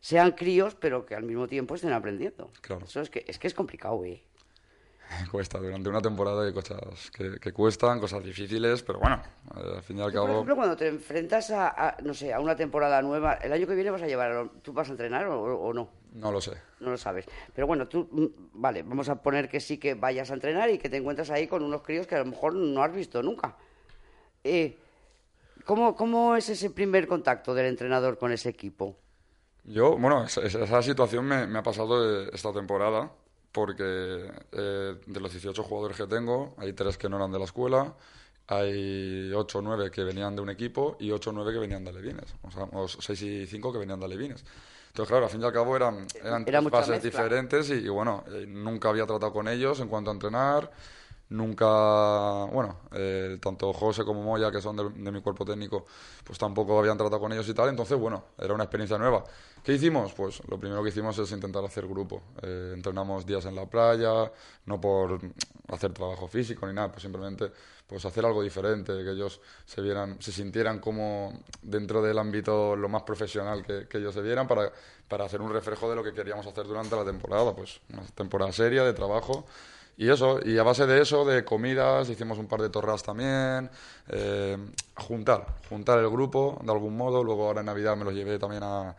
[0.04, 2.52] sean críos, pero que al mismo tiempo estén aprendiendo.
[2.60, 2.86] Claro.
[2.86, 4.22] Eso es que es, que es complicado, eh.
[5.32, 9.24] Cuesta, durante una temporada hay cosas que, que cuestan, cosas difíciles, pero bueno,
[9.56, 10.34] eh, al fin y al Tú, por cabo...
[10.34, 13.76] ejemplo, cuando te enfrentas a, a, no sé, a una temporada nueva, ¿el año que
[13.76, 15.90] viene vas a llevar, tú vas a entrenar o, o no?
[16.12, 16.52] No lo sé.
[16.82, 17.26] No lo sabes.
[17.56, 20.80] Pero bueno, tú, mm, vale, vamos a poner que sí que vayas a entrenar y
[20.80, 23.56] que te encuentras ahí con unos críos que a lo mejor no has visto nunca.
[24.44, 24.78] Eh,
[25.64, 28.98] ¿cómo, ¿Cómo es ese primer contacto del entrenador con ese equipo?
[29.66, 33.12] Yo, bueno, esa, esa situación me, me ha pasado eh, esta temporada,
[33.52, 37.46] porque eh, de los 18 jugadores que tengo, hay tres que no eran de la
[37.46, 37.96] escuela,
[38.48, 41.84] hay 8 o 9 que venían de un equipo y 8 o 9 que venían
[41.84, 44.44] de Alevines, o sea, o 6 y 5 que venían de Alevines.
[44.88, 48.24] Entonces, claro, al fin y al cabo eran, eran Era bases diferentes y, y bueno,
[48.28, 50.72] eh, nunca había tratado con ellos en cuanto a entrenar,
[51.30, 55.86] nunca, bueno, eh, tanto José como Moya, que son de, mi cuerpo técnico,
[56.24, 59.24] pues tampoco habían tratado con ellos y tal, entonces, bueno, era una experiencia nueva.
[59.64, 60.14] ¿Qué hicimos?
[60.14, 62.22] Pues lo primero que hicimos es intentar hacer grupo.
[62.42, 64.32] Eh, entrenamos días en la playa,
[64.66, 65.20] no por
[65.70, 67.52] hacer trabajo físico ni nada, pues simplemente
[67.88, 72.90] pues hacer algo diferente, que ellos se vieran, se sintieran como dentro del ámbito lo
[72.90, 74.72] más profesional que, que ellos se vieran para,
[75.08, 78.52] para hacer un reflejo de lo que queríamos hacer durante la temporada, pues una temporada
[78.52, 79.46] seria de trabajo
[79.98, 83.70] y eso, y a base de eso, de comidas, hicimos un par de torras también,
[84.10, 84.58] eh,
[84.98, 88.64] juntar, juntar el grupo de algún modo, luego ahora en Navidad me los llevé también
[88.64, 88.96] a,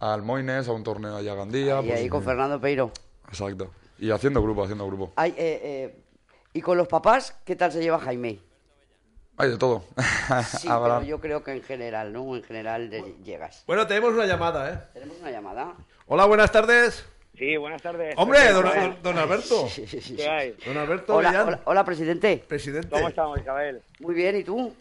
[0.00, 1.80] a Almoines, a un torneo allá a Gandía.
[1.82, 2.90] y pues, ahí con Fernando Peiro.
[3.28, 3.70] Exacto.
[3.98, 5.12] Y haciendo grupo, haciendo grupo.
[5.16, 6.02] Ay, eh, eh,
[6.52, 8.40] ¿Y con los papás qué tal se lleva Jaime?
[9.38, 9.84] Hay de todo.
[10.58, 12.34] Sí, pero yo creo que en general, ¿no?
[12.36, 13.62] En general de- llegas.
[13.66, 14.78] Bueno, tenemos una llamada, ¿eh?
[14.92, 15.74] Tenemos una llamada.
[16.06, 17.06] Hola, buenas tardes.
[17.38, 18.14] Sí, buenas tardes.
[18.16, 19.66] Hombre, don, don- don Alberto.
[19.68, 20.56] Sí, sí, sí, ¿Qué hay?
[20.64, 22.42] Don Alberto Hola, Millán, hola, hola, presidente.
[22.48, 22.88] presidente.
[22.88, 23.82] ¿Cómo estamos, Isabel?
[24.00, 24.74] Muy bien, ¿y tú?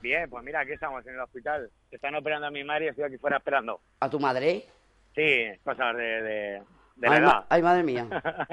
[0.00, 1.70] Bien, pues mira, aquí estamos en el hospital.
[1.92, 3.80] Están operando a mi madre y estoy aquí fuera esperando.
[4.00, 4.64] ¿A tu madre?
[5.14, 6.62] Sí, cosas de, de,
[6.96, 7.44] de la ay, ma- edad.
[7.48, 8.08] ay, madre mía.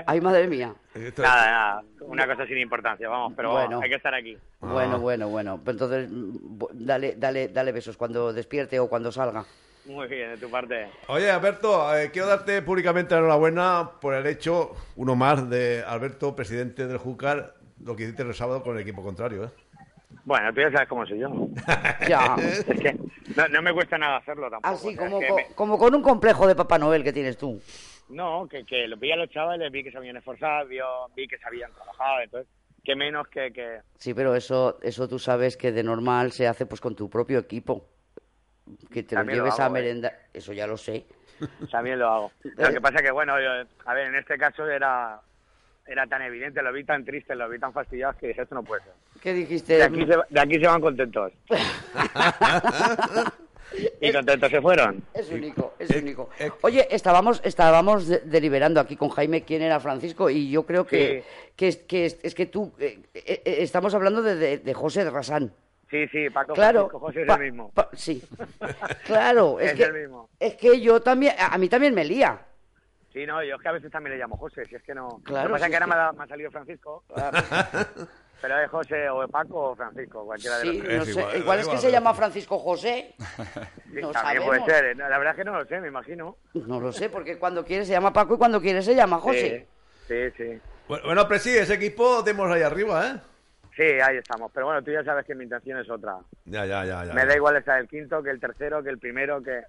[0.05, 0.75] Ay, madre mía.
[1.17, 3.67] Nada, nada, una cosa sin importancia, vamos, pero Bueno.
[3.69, 4.37] vamos, hay que estar aquí.
[4.59, 5.59] Bueno, bueno, bueno.
[5.63, 9.43] Pues Entonces, mm, dale, dale, dale besos cuando despierte o cuando salga.
[9.89, 10.87] Muy bien, de tu parte.
[11.07, 16.35] Oye, Alberto, eh, quiero darte públicamente la enhorabuena por el hecho, uno más, de Alberto,
[16.35, 19.49] presidente del Júcar, lo que hiciste el sábado con el equipo contrario, ¿eh?
[20.25, 21.29] Bueno, tú ya sabes cómo soy yo.
[22.07, 22.35] Ya.
[22.37, 22.93] Es que
[23.35, 24.75] no, no me cuesta nada hacerlo tampoco.
[24.75, 27.03] Así o sea, como, es que co- me- como con un complejo de Papá Noel
[27.03, 27.59] que tienes tú.
[28.09, 31.27] No, que, que lo vi a los chavales, vi que se habían esforzado, vio- vi
[31.27, 32.47] que se habían trabajado, entonces,
[32.83, 33.51] qué menos que...
[33.51, 33.79] que...
[33.97, 37.39] Sí, pero eso, eso tú sabes que de normal se hace pues con tu propio
[37.39, 37.85] equipo.
[38.91, 39.79] Que te lo También lo lleves a hago, ¿eh?
[39.81, 40.19] merendar.
[40.33, 41.05] Eso ya lo sé.
[41.71, 42.31] También lo hago.
[42.43, 45.21] Lo que pasa que, bueno, yo- a ver, en este caso era
[45.87, 48.61] era tan evidente, lo vi tan triste, lo vi tan fastidiado que dije, esto no
[48.61, 48.91] puede ser.
[49.23, 49.77] ¿Qué dijiste?
[49.77, 51.31] De aquí se, de aquí se van contentos.
[54.01, 55.03] y contentos se fueron.
[55.13, 56.29] Es único, es Eh, único.
[56.39, 60.85] eh, Oye, estábamos, estábamos de- deliberando aquí con Jaime quién era Francisco y yo creo
[60.85, 61.27] que, Sí.
[61.55, 64.73] que, es, que, es, es que tú, eh, eh, eh, estamos hablando de, de, de
[64.75, 65.51] José de Rasán.
[65.89, 66.81] Sí, sí, Paco Claro.
[66.89, 67.71] Francisco José es pa- el mismo.
[67.71, 68.23] pa- sí.
[69.05, 70.29] claro, es, Es que, el mismo.
[70.39, 72.39] es que yo también, a, mí también me lía.
[73.11, 75.19] Sí, no, yo es que a veces también le llamo José, si es que no...
[75.23, 77.03] Claro, lo que pasa si es que ahora que- me ha, me ha salido Francisco,
[78.41, 80.97] pero es José o es Paco o Francisco, cualquiera de los tres.
[80.99, 83.15] no sé, igual, igual es que igual, se llama Francisco José.
[83.91, 84.47] Sí, no también sabemos.
[84.47, 84.95] puede ser, ¿eh?
[84.95, 86.37] La verdad es que no lo sé, me imagino.
[86.53, 89.67] No lo sé, porque cuando quiere se llama Paco y cuando quiere se llama José.
[90.07, 90.61] Sí, sí, sí.
[90.87, 93.19] Bueno, bueno, Presi, ese equipo demos ahí arriba, ¿eh?
[93.79, 94.51] Sí, ahí estamos.
[94.53, 96.17] Pero bueno, tú ya sabes que mi intención es otra.
[96.43, 97.05] Ya, ya, ya.
[97.05, 97.27] ya Me ya.
[97.27, 99.61] da igual estar el quinto que el tercero, que el primero, que...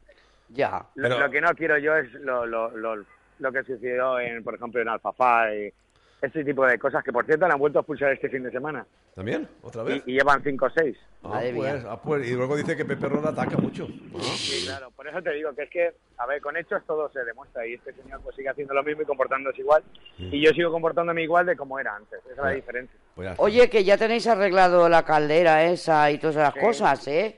[0.48, 0.84] Ya.
[0.96, 3.04] Lo, Pero- lo que no quiero yo es lo, lo, lo,
[3.38, 5.72] lo que sucedió, en, por ejemplo, en Alfafá y
[6.22, 8.86] este tipo de cosas, que por cierto han vuelto a expulsar este fin de semana.
[9.14, 9.48] ¿También?
[9.62, 10.02] ¿Otra vez?
[10.06, 10.96] y llevan 5 o 6.
[11.22, 11.90] Ah, Madre pues, mía.
[11.92, 13.86] ah, pues, y luego dice que Pepe Roda ataca mucho.
[14.34, 14.90] Sí, claro.
[14.92, 17.74] Por eso te digo que es que, a ver, con hechos todo se demuestra y
[17.74, 19.82] este señor pues sigue haciendo lo mismo y comportándose igual.
[20.18, 22.20] Y yo sigo comportándome igual de como era antes.
[22.24, 22.98] Esa es la diferencia.
[23.14, 23.30] Pues.
[23.38, 26.60] Oye, que ya tenéis arreglado la caldera esa y todas esas Sí.
[26.60, 27.36] cosas, ¿eh?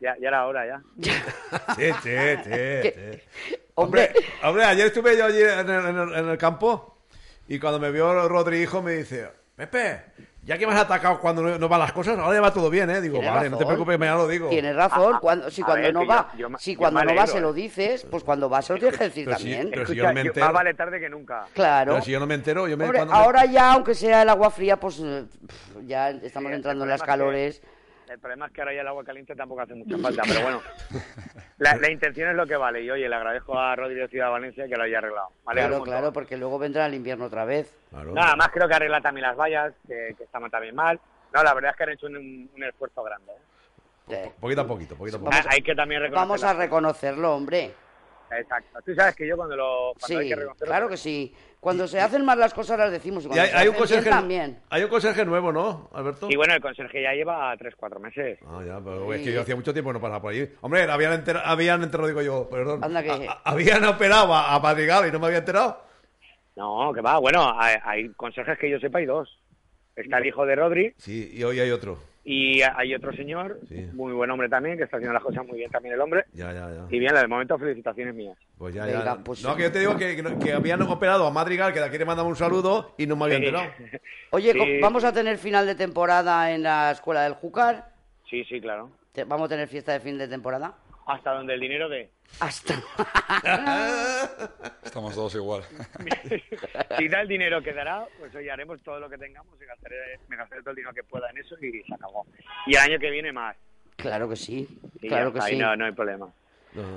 [0.00, 0.82] Ya, ya era hora, ya.
[1.76, 2.50] Sí, sí, sí,
[2.82, 3.58] sí.
[3.76, 4.12] Hombre, Hombre,
[4.44, 6.93] hombre, ayer estuve yo allí en el, en el- en el campo
[7.48, 10.02] y cuando me vio Rodrigo me dice, Pepe,
[10.42, 12.68] ya que me has atacado cuando no, no van las cosas, ahora ya va todo
[12.68, 13.00] bien, ¿eh?
[13.00, 14.48] Digo, vale, no te preocupes, mañana lo digo.
[14.50, 15.14] tienes razón.
[15.14, 17.26] Ah, Cuando, si cuando ver, no va, yo- yo me- si yo cuando no va
[17.26, 17.54] se lo ¿eh?
[17.54, 19.70] dices, pues cuando va se lo tienes que decir pero si- también.
[19.70, 20.46] pero si Escucha, yo no me yo- entero.
[20.46, 21.46] más vale tarde que nunca.
[21.54, 21.92] Claro.
[21.92, 22.84] Pero si yo no me entero, yo me...
[22.84, 25.24] Hombre, cuando me- ahora ya, aunque sea el agua fría, pues eh,
[25.86, 27.62] ya estamos Sí, entrando en las calores.
[28.08, 30.62] El problema es que ahora ya el agua caliente tampoco hace mucha falta, pero bueno,
[31.58, 32.82] la, la intención es lo que vale.
[32.82, 35.28] Y oye, le agradezco a Rodríguez Ciudad Valencia que lo haya arreglado.
[35.46, 37.74] Claro, claro, porque luego vendrá el invierno otra vez.
[37.90, 38.12] Claro.
[38.12, 41.00] Nada más creo que arregla también las vallas, que, que estaban también mal.
[41.32, 43.32] No, la verdad es que han hecho un, un esfuerzo grande.
[43.32, 44.24] ¿eh?
[44.24, 44.30] Sí.
[44.38, 45.54] Poquito a poquito, poquito a Vamos poquito.
[45.54, 46.10] Hay que también.
[46.12, 47.72] Vamos a reconocerlo, hombre.
[48.38, 48.78] Exacto.
[48.84, 49.92] Tú sabes que yo cuando lo.
[49.98, 51.34] Cuando hay que reconocerlo, claro que sí.
[51.60, 53.24] Cuando se hacen mal las cosas las decimos.
[53.24, 54.58] Y Y cuando hay, se hay un conserje, también.
[54.68, 56.28] hay un conserje nuevo, ¿no, Alberto?
[56.30, 58.38] Y bueno, el conserje ya lleva 3-4 meses.
[58.46, 60.46] Ah, ya, pero es que yo hacía mucho tiempo que no pasaba por allí.
[60.60, 62.84] Hombre, habían, enter- habían enterado, digo yo, perdón.
[62.84, 65.82] Anda que- A- a- habían operado a, a Madrigal y no me había enterado.
[66.56, 67.18] No, que va.
[67.18, 69.28] Bueno, hay, hay conserjes que yo sepa, hay dos.
[69.96, 71.98] Está el hijo de Rodri Sí, y hoy hay otro.
[72.24, 73.86] Y hay otro señor, Sí.
[73.92, 76.24] muy buen hombre también, que está haciendo las cosas muy bien también el hombre.
[76.32, 76.86] Ya, ya, ya.
[76.90, 78.36] Y bien, de momento felicitaciones mías.
[78.56, 79.16] Pues ya, ya.
[79.22, 81.80] pues no, que yo te digo que, que no- que habían operado a Madrigal, que
[81.80, 83.66] de aquí le mandamos un saludo y no me había enterado.
[84.30, 84.78] Oye, Sí.
[84.80, 87.88] vamos a tener final de temporada en la escuela del Júcar.
[88.30, 88.90] Sí, sí, claro.
[89.26, 90.74] Vamos a tener fiesta de fin de temporada.
[91.06, 92.10] Hasta donde el dinero de...
[92.40, 92.74] Hasta.
[94.82, 95.62] Estamos todos igual.
[96.98, 100.18] si da el dinero que dará, pues hoy haremos todo lo que tengamos y gastaré,
[100.28, 102.26] me gastaré todo el dinero que pueda en eso y se acabó.
[102.66, 103.56] Y el año que viene más.
[103.96, 104.66] claro que sí.
[105.00, 105.58] Y claro ya que y sí.
[105.58, 106.32] no, no hay problema.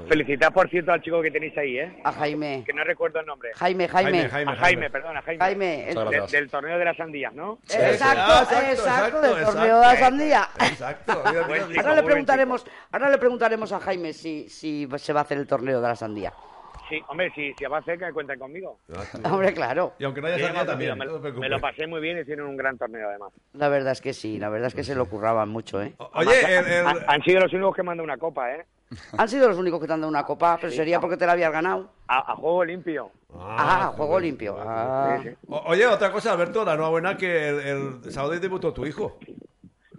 [0.07, 2.01] Felicitad, por cierto, al chico que tenéis ahí, ¿eh?
[2.03, 2.63] A Jaime.
[2.65, 3.51] Que no recuerdo el nombre.
[3.55, 4.27] Jaime, Jaime.
[4.29, 5.39] Jaime, a Jaime, perdón, a Jaime.
[5.43, 6.31] Jaime, el- De- gracias.
[6.31, 7.59] del torneo de las sandías, ¿no?
[7.69, 10.49] Exacto, Ah, exacto, del torneo de la sandía.
[10.59, 11.23] Exacto.
[11.47, 11.77] Buen.
[11.79, 15.47] Ahora le preguntaremos, ahora le preguntaremos a Jaime si, si se va a hacer el
[15.47, 16.33] torneo de la sandía.
[16.89, 18.79] Sí, hombre, si, si avance, que cuenten conmigo.
[19.25, 19.93] Hombre, claro.
[19.99, 20.97] Y aunque no haya Sí, salido no, también.
[20.97, 23.33] me, no lo pasé muy bien y hicieron un gran torneo, además.
[23.53, 25.93] La verdad es que sí, la verdad es que se lo curraban mucho, ¿eh?
[25.97, 28.65] O- Oye, el, el- Han, han sido los únicos que mandan una copa, ¿eh?
[29.17, 31.33] Han sido los únicos que te han dado una copa, pero sería porque te la
[31.33, 31.91] habías ganado.
[32.07, 33.11] A, a juego limpio.
[33.37, 34.55] Ah, juego limpio.
[34.59, 35.19] Ah.
[35.21, 35.35] Sí, sí.
[35.49, 37.59] O- Oye, otra cosa, Alberto, la enhorabuena que el,
[38.05, 39.19] el sábado debutó tu hijo.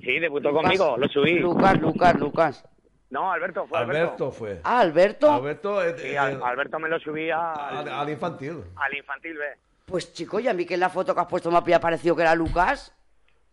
[0.00, 1.38] Sí, debutó conmigo, lo subí.
[1.38, 2.64] Lucas, Lucas, Lucas.
[3.10, 4.02] No, Alberto, fue Alberto.
[4.04, 4.60] Alberto fue.
[4.64, 5.32] Ah, Alberto.
[5.32, 8.62] Alberto, eh, Sí, eh, al- Alberto me lo subí al, al, al infantil.
[8.76, 9.44] al infantil B.
[9.86, 12.14] Pues chico, y a mí que en la foto que has puesto me había parecido
[12.16, 12.94] que era Lucas.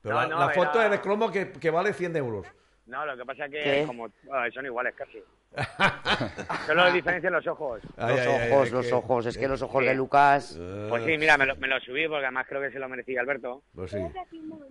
[0.01, 2.45] Pero No, la, no, la foto era- en el cromo que, que vale 100 euros.
[2.87, 3.83] No, lo que pasa es que ¿Qué?
[3.87, 5.19] como bueno, son iguales casi.
[6.67, 7.81] Solo diferencian los ojos.
[7.97, 9.25] Ay, los ay, ojos, los que- ojos.
[9.25, 10.59] Es que los ojos de Lucas.
[10.89, 13.21] Pues sí, mira, me lo, me lo subí porque además creo que se lo merecía
[13.21, 13.63] Alberto.
[13.73, 13.97] Pues sí.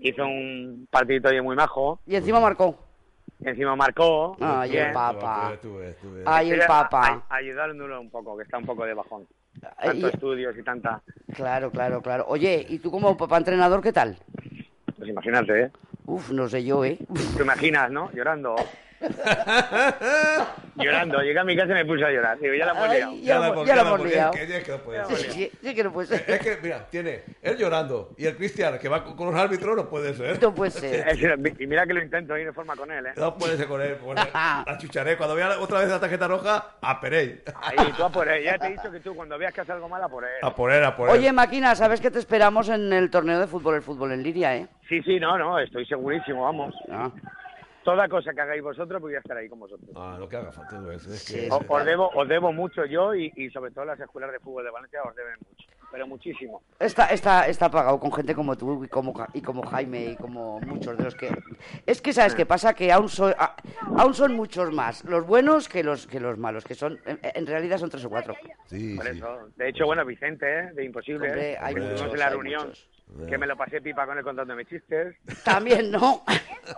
[0.00, 2.00] Hizo un partidito muy majo.
[2.06, 2.78] Y encima marcó.
[3.40, 4.36] Encima marcó.
[4.40, 4.86] Ay, bien.
[4.88, 5.52] el papá.
[6.26, 7.24] Ay, el papa.
[7.28, 9.26] a- ayudándolo un poco, que está un poco de bajón.
[9.82, 11.00] Tantos estudios y tanta...
[11.34, 12.24] Claro, claro, claro.
[12.28, 14.18] Oye, ¿y tú como papá entrenador qué tal?
[14.96, 15.70] Pues imagínate, ¿eh?
[16.06, 16.98] Uf, no sé yo, ¿eh?
[17.36, 18.10] Te imaginas, ¿no?
[18.12, 18.54] Llorando.
[20.76, 21.20] Llorando.
[21.22, 22.38] Llegué a mi casa y me puse a llorar.
[22.38, 23.14] Digo, ya la hemos liado.
[23.22, 24.32] Ya, la hemos- ya la hemos liado.
[24.34, 25.14] es que- es que no puede Ya ser.
[25.20, 28.78] hemos Sí, sí que no puede Es que, mira, tiene él llorando y el Cristian
[28.78, 30.42] que va con los árbitros no puede ser.
[30.42, 31.16] No puede ser.
[31.60, 33.12] Y mira que lo intento ir de forma con él, ¿eh?
[33.16, 33.96] No puede ser con él.
[33.98, 34.24] con él.
[34.66, 35.16] La chucharé.
[35.16, 37.42] Cuando vea otra vez la tarjeta roja, a Perey.
[37.62, 38.42] Ahí, tú a por él.
[38.44, 40.30] Ya te he dicho que tú cuando veas que hace algo mal, a por él.
[40.42, 41.16] A por él, a por él.
[41.16, 44.56] Oye, Máquina, ¿sabes que te esperamos en el torneo de fútbol, el fútbol en Liria,
[44.56, 44.66] eh?
[44.88, 46.74] Sí, sí, no, no, estoy segurísimo, vamos.
[46.90, 47.10] Ah.
[47.84, 49.90] Toda cosa que hagáis vosotros, voy a estar ahí con vosotros.
[49.94, 50.80] Ah, lo que haga falta.
[50.94, 53.84] Es, es Sí, que, Os, os debo, os debo mucho yo y, y sobre todo
[53.84, 56.62] las escuelas de fútbol de Valencia os deben mucho, pero muchísimo.
[56.80, 60.60] Está, está, está pagado con gente como tú y como, y como Jaime y como
[60.60, 61.30] muchos de los que...
[61.84, 62.72] Es que, ¿sabes qué pasa?
[62.72, 63.54] Que aún, son a-
[63.98, 66.98] aún son muchos más los buenos que los, que los malos, que son...
[67.04, 68.34] En, en realidad son tres o cuatro.
[68.64, 69.18] sí, Por sí.
[69.18, 69.48] eso.
[69.56, 70.70] De hecho, bueno, Vicente, ¿eh?
[70.72, 71.58] de Imposible, Hombre, ¿eh?
[71.60, 72.88] hay que muchos, estuvimos en la hay reunión, muchos.
[73.28, 75.16] Que me lo pasé pipa con él contándome chistes.
[75.44, 76.24] También, ¿no?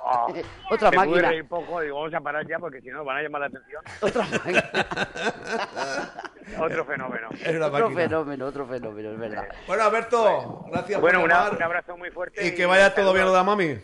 [0.03, 0.33] Oh,
[0.71, 1.29] Otra me pude máquina.
[1.31, 3.83] reír poco, digo, vamos a parar ya porque si no van a llamar la atención.
[4.03, 4.65] Otra máquina.
[6.65, 7.29] Otro fenómeno.
[7.33, 8.03] Es una Otro máquina.
[8.03, 9.49] fenómeno, otro fenómeno, es verdad.
[9.67, 11.55] Bueno, Alberto, gracias Bueno, por llamar.
[11.55, 12.47] un abrazo muy fuerte.
[12.47, 13.79] Y que vaya todo bien lo de la mami.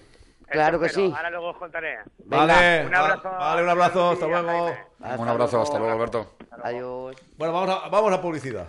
[0.48, 1.12] Claro que sí.
[1.16, 1.98] Ahora luego os contaré.
[2.18, 2.46] Venga.
[2.46, 3.30] Vale, Un abrazo.
[3.30, 4.74] va- vale, un abrazo, hasta luego.
[5.18, 6.34] Un abrazo, hasta luego, Alberto.
[6.62, 7.16] Adiós.
[7.38, 8.66] Bueno, vamos a, vamos a publicidad.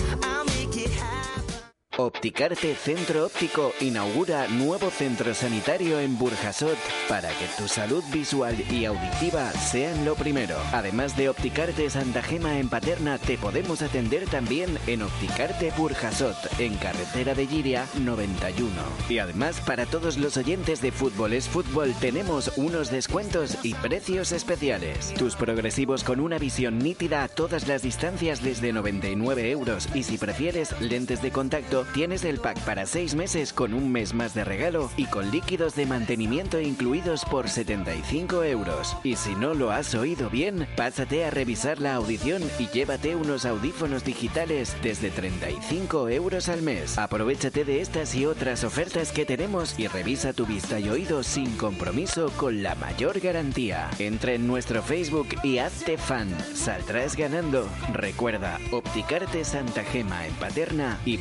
[1.97, 6.77] Opticarte Centro Óptico inaugura nuevo centro sanitario en Burjasot
[7.07, 10.57] para que tu salud visual y auditiva sean lo primero.
[10.73, 16.75] Además de Opticarte Santa Gema en Paterna, te podemos atender también en Opticarte Burjasot, en
[16.75, 18.73] carretera de Giria 91.
[19.07, 24.33] Y además, para todos los oyentes de Fútbol es Fútbol, tenemos unos descuentos y precios
[24.33, 25.13] especiales.
[25.13, 30.17] Tus progresivos con una visión nítida a todas las distancias desde 99 euros y si
[30.17, 34.43] prefieres lentes de contacto, tienes el pack para 6 meses con un mes más de
[34.43, 38.97] regalo y con líquidos de mantenimiento incluidos por 75 euros.
[39.03, 43.45] Y si no lo has oído bien, pásate a revisar la audición y llévate unos
[43.45, 46.97] audífonos digitales desde 35 euros al mes.
[46.97, 51.55] Aprovechate de estas y otras ofertas que tenemos y revisa tu vista y oído sin
[51.57, 53.89] compromiso con la mayor garantía.
[53.99, 56.29] Entra en nuestro Facebook y hazte fan.
[56.53, 57.67] Saldrás ganando.
[57.93, 61.17] Recuerda, Opticarte Santa Gema en Paterna y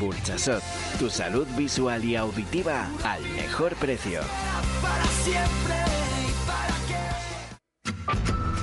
[0.99, 4.21] Tu salud visual y auditiva al mejor precio.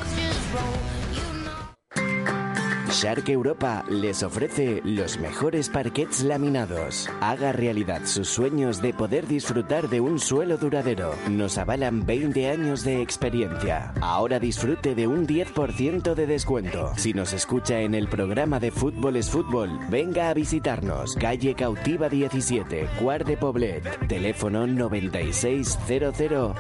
[2.95, 7.11] Shark Europa les ofrece los mejores parquets laminados.
[7.21, 11.13] Haga realidad sus sueños de poder disfrutar de un suelo duradero.
[11.29, 13.93] Nos avalan 20 años de experiencia.
[14.01, 16.93] Ahora disfrute de un 10% de descuento.
[16.97, 21.17] Si nos escucha en el programa de Fútbol es Fútbol, venga a visitarnos.
[21.17, 24.07] Calle Cautiva 17, Cuart de Poblet.
[24.07, 26.15] Teléfono 9600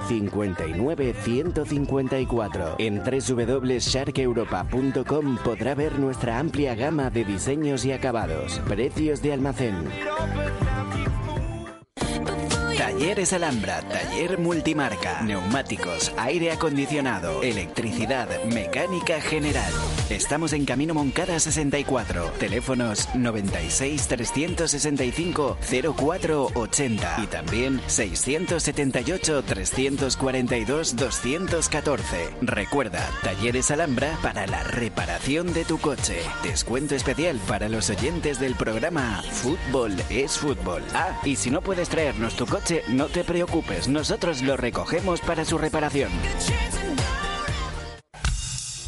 [0.08, 2.74] 59 154.
[2.78, 8.60] En www.sharkeuropa.com podrá ver nuestra amplia gama de diseños y acabados.
[8.66, 9.74] Precios de almacén.
[12.84, 19.72] Talleres Alhambra, taller multimarca, neumáticos, aire acondicionado, electricidad, mecánica general.
[20.10, 25.56] Estamos en Camino Moncada 64, teléfonos 96 365
[25.96, 32.28] 0480 y también 678 342 214.
[32.42, 36.18] Recuerda, Talleres Alhambra para la reparación de tu coche.
[36.42, 40.82] Descuento especial para los oyentes del programa Fútbol es Fútbol.
[40.92, 45.44] Ah, y si no puedes traernos tu coche, no te preocupes, nosotros lo recogemos para
[45.44, 46.10] su reparación.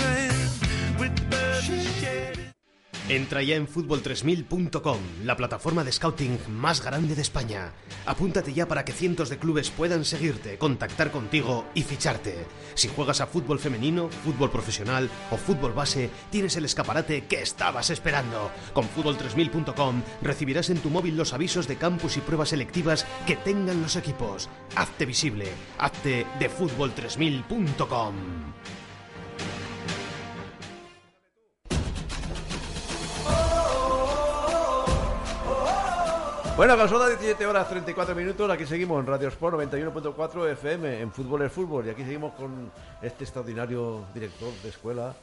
[3.08, 7.72] Entra ya en fútbol3000.com, la plataforma de scouting más grande de España.
[8.04, 12.44] Apúntate ya para que cientos de clubes puedan seguirte, contactar contigo y ficharte.
[12.74, 17.88] Si juegas a fútbol femenino, fútbol profesional o fútbol base, tienes el escaparate que estabas
[17.88, 18.50] esperando.
[18.74, 23.80] Con fútbol3000.com recibirás en tu móvil los avisos de campus y pruebas selectivas que tengan
[23.80, 24.50] los equipos.
[24.76, 25.46] Hazte visible,
[25.78, 28.14] hazte de fútbol3000.com.
[36.58, 41.00] Bueno, con son las 17 horas 34 minutos, aquí seguimos en Radio Sport 91.4 FM,
[41.02, 45.14] en Fútbol es Fútbol, y aquí seguimos con este extraordinario director de escuela,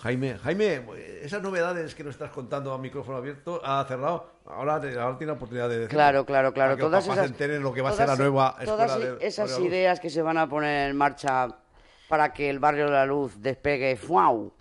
[0.00, 0.38] Jaime.
[0.38, 0.82] Jaime,
[1.20, 5.32] esas novedades que nos estás contando a micrófono abierto, ha cerrado, ahora, ahora tiene la
[5.32, 5.88] oportunidad de decir.
[5.88, 6.70] Claro, claro, claro.
[6.70, 8.90] Para que los Todas papás esas, lo que va a ser todas- la nueva todas
[8.92, 9.66] escuela de esas Oriol.
[9.72, 11.48] ideas que se van a poner en marcha
[12.08, 14.52] para que el barrio de la luz despegue, ¡fuau!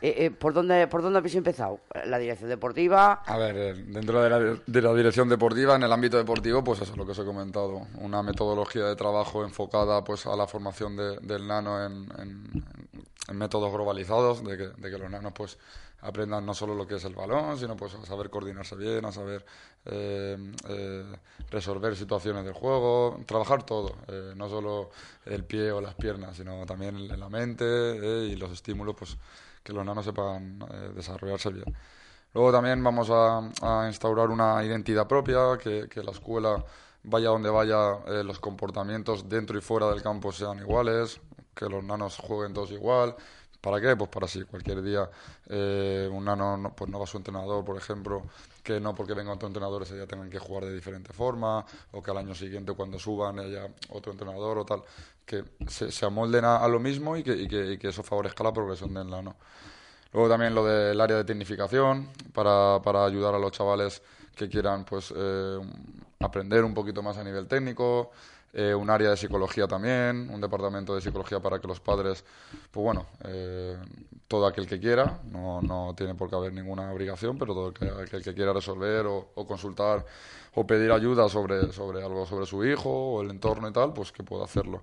[0.00, 1.80] Eh, eh, ¿por, dónde, ¿Por dónde habéis empezado?
[2.06, 3.22] ¿La dirección deportiva?
[3.26, 6.92] A ver, dentro de la, de la dirección deportiva, en el ámbito deportivo, pues eso
[6.92, 7.86] es lo que os he comentado.
[7.96, 12.64] Una metodología de trabajo enfocada pues a la formación de- del nano en, en-
[13.28, 15.58] en métodos globalizados, de que, de que los nanos pues
[16.00, 19.10] aprendan no solo lo que es el balón, sino pues a saber coordinarse bien, a
[19.12, 19.44] saber
[19.86, 20.36] eh,
[20.68, 21.04] eh,
[21.50, 24.90] resolver situaciones del juego, trabajar todo, eh, no solo
[25.26, 29.16] el pie o las piernas, sino también la mente eh, y los estímulos, pues
[29.62, 31.74] que los nanos sepan eh, desarrollarse bien.
[32.34, 36.62] Luego también vamos a, instaurar una identidad propia, que, que la escuela,
[37.02, 41.20] vaya donde vaya, eh, los comportamientos dentro y fuera del campo sean iguales,
[41.54, 43.16] que los nanos jueguen todos igual.
[43.60, 43.96] ¿Para qué?
[43.96, 45.10] Pues para si cualquier día
[45.48, 48.22] eh, un nano no, pues no va a su entrenador, por ejemplo,
[48.68, 52.02] que no porque venga otro entrenador ese día tengan que jugar de diferente forma, o
[52.02, 54.82] que al año siguiente cuando suban haya otro entrenador o tal,
[55.24, 58.44] que se, se amolden a, lo mismo y que, y que- y que eso favorezca
[58.44, 59.36] la progresión del nano.
[60.12, 64.02] Luego también lo del área de tecnificación, para, para ayudar a los chavales
[64.36, 65.58] que quieran pues eh,
[66.20, 68.10] aprender un poquito más a nivel técnico,
[68.52, 72.24] eh, un área de psicología también, un departamento de psicología para que los padres,
[72.70, 73.76] pues bueno, eh,
[74.26, 78.22] todo aquel que quiera, no, no tiene por qué haber ninguna obligación, pero todo aquel,
[78.22, 80.04] que quiera resolver o, o consultar
[80.54, 84.12] o pedir ayuda sobre, sobre algo sobre su hijo o el entorno y tal, pues
[84.12, 84.82] que pueda hacerlo.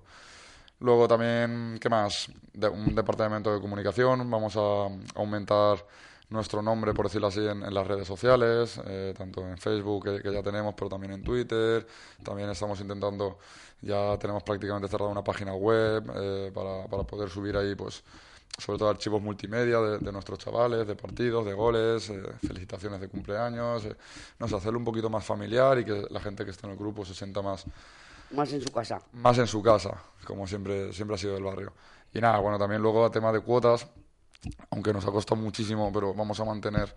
[0.80, 2.28] Luego también, ¿qué más?
[2.52, 4.30] De- un departamento de comunicación.
[4.30, 5.84] Vamos a aumentar
[6.28, 10.22] nuestro nombre, por decirlo así, en, en las redes sociales, eh, tanto en Facebook, que,
[10.22, 11.86] que ya tenemos, pero también en Twitter.
[12.24, 13.38] También estamos intentando,
[13.80, 18.02] ya tenemos prácticamente cerrada una página web eh, para, para poder subir ahí, pues,
[18.58, 23.08] sobre todo archivos multimedia de, de nuestros chavales, de partidos, de goles, eh, felicitaciones de
[23.08, 23.84] cumpleaños.
[23.84, 23.96] eh,
[24.38, 26.78] no sé, hacerlo un poquito más familiar y que la gente que está en el
[26.78, 27.66] grupo se sienta más
[28.30, 29.02] Más en su casa.
[29.12, 31.72] más en su casa, como siempre, siempre ha sido del barrio.
[32.12, 33.86] Y nada, bueno, también luego a tema de cuotas,
[34.70, 36.94] aunque nos ha costado muchísimo, pero vamos a mantener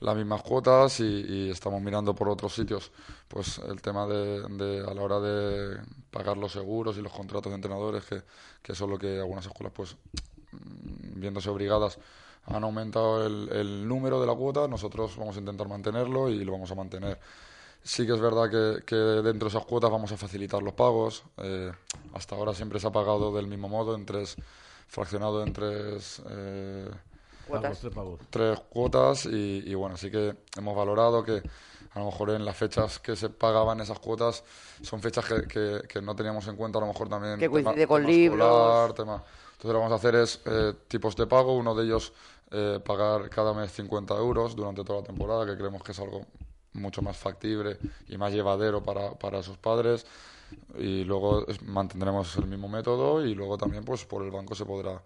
[0.00, 2.92] las mismas cuotas y, y estamos mirando por otros sitios,
[3.26, 5.78] pues el tema de, de a la hora de
[6.10, 8.22] pagar los seguros y los contratos de entrenadores, que,
[8.62, 9.96] que eso es lo que algunas escuelas, pues
[10.52, 11.98] mm, viéndose obligadas,
[12.46, 16.52] han aumentado el, el número de la cuota, nosotros vamos a intentar mantenerlo y lo
[16.52, 17.18] vamos a mantener.
[17.82, 21.24] Sí que es verdad que, que dentro de esas cuotas vamos a facilitar los pagos.
[21.38, 21.72] eh,
[22.14, 24.36] hasta ahora siempre se ha pagado del mismo modo, en tres,
[24.88, 26.90] fraccionado en tres, eh,
[27.46, 27.78] Cuotas.
[27.80, 28.20] Tres pagos.
[28.28, 31.42] tres cuotas y, y bueno, sí que hemos valorado que
[31.94, 34.44] a lo mejor en las fechas que se pagaban esas cuotas
[34.82, 37.38] son fechas que, que- que no teníamos en cuenta, a lo mejor también.
[37.38, 38.48] Que coincide con tema libros.
[38.48, 41.84] escolar, tema- Entonces lo que vamos a hacer es eh, tipos de pago, uno de
[41.86, 42.12] ellos
[42.50, 46.26] eh, pagar cada mes 50 euros durante toda la temporada, que creemos que es algo
[46.74, 47.78] mucho más factible
[48.08, 50.04] y más llevadero para, para esos padres.
[50.78, 55.02] Y luego mantendremos el mismo método y luego también pues por el banco se podrá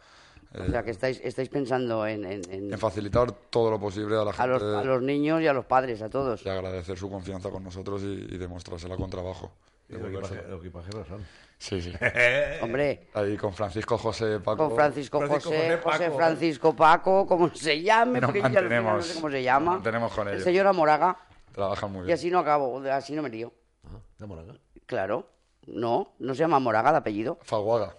[0.55, 4.17] eh, O sea, que estáis, estáis pensando en, en- en- en facilitar todo lo posible
[4.17, 6.45] a la a, gente los, a los niños y a los padres, a todos.
[6.45, 9.53] y agradecer su confianza con nosotros y, y demostrársela con trabajo.
[9.89, 11.25] Y los lo son.
[11.59, 11.93] Sí, sí.
[12.63, 14.67] Hombre, Ahí con Francisco José Paco.
[14.69, 16.17] con Francisco, Francisco José, José José Paco.
[16.17, 19.65] Francisco Paco, como se llame, Nos porque yo al final no sé cómo se llama.
[19.67, 20.45] nos mantenemos con El ellos.
[20.45, 21.17] señor Amoraga,
[21.53, 22.15] Trabajan muy y bien.
[22.15, 23.53] así no acabo, así no me lío.
[23.85, 24.55] Ah, de Moraga.
[24.93, 25.27] Claro,
[25.69, 27.39] no, no se llama Moraga de apellido.
[27.41, 27.95] Faguaga.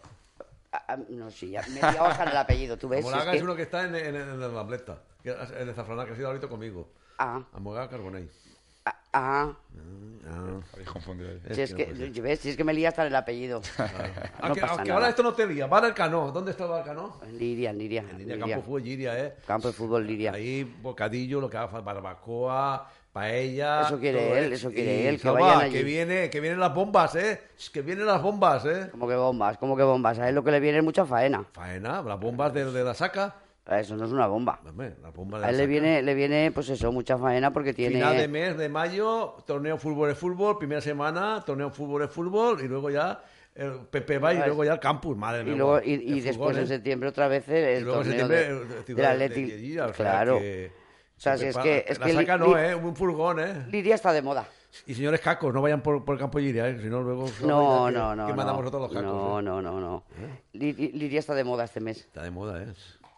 [0.72, 3.04] Ah, ah, no, sí, ya me he liado hasta en el apellido, ¿tú ves?
[3.04, 5.66] Moraga Es es, que- uno que está en, en, en el Lambleta, que es el
[5.68, 6.88] de Zafraná, que ha sido ahorita conmigo.
[7.18, 8.30] Ah, Amoraga Carbonell.
[8.86, 9.54] ah, ah,
[10.26, 10.60] Ah.
[10.74, 11.42] Habéis confundido ahí.
[11.56, 12.40] Si es que puede ¿ves?
[12.40, 13.60] Si es que me lía hasta en el apellido.
[13.78, 13.86] No
[14.48, 14.94] Aunque, pasa aunque nada.
[14.94, 15.66] ahora esto no te lía.
[15.68, 16.32] Va al Cano.
[16.32, 17.20] ¿Dónde está el Cano?
[17.32, 18.56] Liria, Liria, En Liria, Liria.
[18.56, 19.36] Campo Fútbol, Liria, ¿eh?
[19.48, 20.32] Campo de fútbol Liria.
[20.34, 23.82] Ahí, bocadillo, lo que haga falta, barbacoa, paella.
[23.84, 24.56] Eso quiere todo, él, ¿eh?
[24.56, 25.74] eso quiere Y, él, que Salva, vayan allí.
[25.74, 27.40] Que, viene, que vienen las bombas, ¿eh?
[27.72, 28.88] Que vienen las bombas, ¿eh?
[28.92, 30.20] Como que bombas, como que bombas.
[30.20, 31.46] A él lo que le viene es mucha faena.
[31.54, 33.36] Faena, las bombas de, de la saca.
[33.66, 34.60] A Eso no es una bomba.
[34.62, 34.94] De
[35.38, 37.96] A la él le viene, le viene, pues eso, mucha faena porque tiene...
[37.96, 42.60] Final de mes de mayo, torneo fútbol de fútbol, primera semana, torneo fútbol de fútbol,
[42.62, 43.24] y luego ya
[43.56, 45.56] el Pepe va y luego ya el campus, madre Y, mía.
[45.56, 48.52] luego, y, y El después en septiembre otra vez el, Y luego torneo de- el-
[48.58, 49.48] el del Ciudad de- Athletic.
[49.48, 50.40] de Lleida, o sea claro.
[50.40, 50.72] que
[51.24, 51.86] sea, se si es que...
[51.88, 52.76] Es la que saca Li- no, ¿eh?
[52.76, 53.66] Un furgón, ¿eh?
[53.70, 54.46] Liria está de moda.
[54.88, 56.80] Y señores cacos, no vayan por, por el campo Giria, ¿eh?
[56.82, 57.26] Si no, luego...
[57.42, 58.26] No, que, no, no.
[58.26, 58.36] Que no.
[58.38, 59.44] mandamos nosotros los cacos, No, ¿eh?
[59.44, 60.04] no, no, no.
[60.54, 61.98] Li- Liria está de moda este mes.
[62.00, 62.68] Está de moda, ¿eh?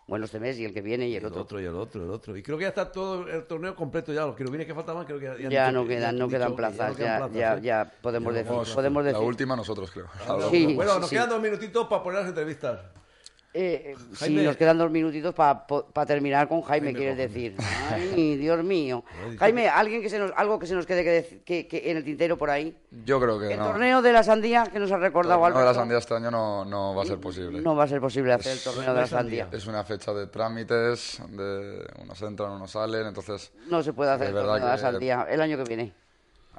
[0.08, 1.42] Bueno, este mes y el que viene y Y el el otro.
[1.42, 2.38] otro y el otro, el otro.
[2.38, 4.24] Y creo que ya está todo el torneo completo ya.
[4.28, 6.56] Los quirubines que faltaban creo que ya, Ya dicho no que- quedan, no quedan que
[6.58, 6.90] plazas.
[6.92, 7.62] no quedan Ya, plazas, ya, ¿eh?
[7.64, 8.76] ya podemos Ya decir.
[8.76, 9.26] Podemos La decir.
[9.28, 10.06] última nosotros, creo.
[10.52, 11.16] Sí, Bueno, nos sí.
[11.16, 12.82] quedan dos minutitos para poner las entrevistas.
[13.58, 14.44] Eh, eh, sí, Jaime.
[14.44, 17.56] nos quedan dos minutitos para terminar con Jaime, Jaime, quieres decir.
[17.90, 19.06] Ay, Dios mío.
[19.40, 22.04] Jaime, alguien que se nos, algo que se nos quede que que, que en el
[22.04, 22.76] tintero por ahí.
[23.06, 23.68] Yo creo que El no.
[23.68, 26.30] torneo de la sandía que nos ha El recordado torneo de la sandía este año
[26.32, 27.62] no, no va a ser posible.
[27.62, 29.48] No va a ser posible hacer el torneo de la sandía.
[29.54, 34.28] Es una fecha de trámites, de unos entran, unos salen, entonces No se puede hacer
[34.28, 35.94] el torneo de la sandía el año que viene.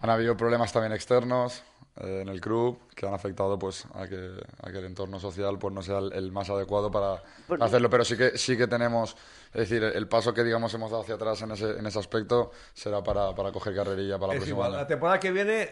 [0.01, 1.63] han habido problemas también externos
[2.01, 4.31] eh, en el club que han afectado pues a que,
[4.63, 7.23] a que el entorno social pues no sea el, el más adecuado para,
[7.61, 9.17] hacerlo, pero sí que sí que tenemos,
[9.53, 12.51] es decir, el paso que digamos hemos dado hacia atrás en ese, en ese aspecto
[12.75, 15.71] será para, para coger carrerilla para el Es próximo igual, la temporada que viene,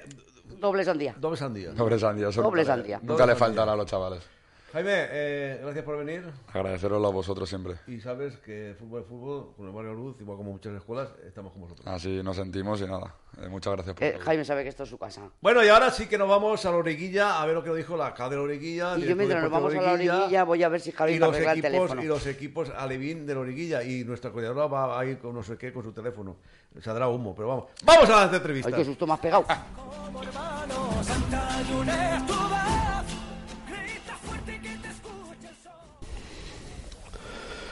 [0.61, 1.14] Doble sandía.
[1.18, 1.72] doble sandía.
[1.72, 2.99] Doble sandía, eso Doble nunca le- sandía.
[2.99, 3.47] Nunca Doble le sandía.
[3.47, 4.22] faltará a los chavales.
[4.75, 6.25] Jaime, eh, gracias por venir.
[6.53, 7.75] Agradeceroslo a vosotros siempre.
[7.87, 11.53] Y sabes que fútbol es fútbol, con el Barrio Luz, igual como muchas escuelas, estamos
[11.53, 11.87] con vosotros.
[11.87, 13.14] Así nos sentimos y nada.
[13.41, 14.18] eh, muchas gracias por Eh.
[14.20, 15.31] Jaime sabe que esto es su casa.
[15.41, 17.79] Bueno, y ahora sí que nos vamos a la origuilla a ver lo que nos
[17.79, 18.99] dijo la alcalde de la origuilla.
[18.99, 21.20] Y yo mientras nos vamos a la origuilla voy a ver si Javi y me
[21.20, 22.03] los arregla el equipos teléfono.
[22.03, 25.45] y los equipos alevín de la origuilla y nuestra coordinadora va a ir con no
[25.45, 26.35] sé qué con su teléfono
[26.83, 29.45] saldrá humo pero vamos vamos a las Ay, entrevistas qué susto más pegado.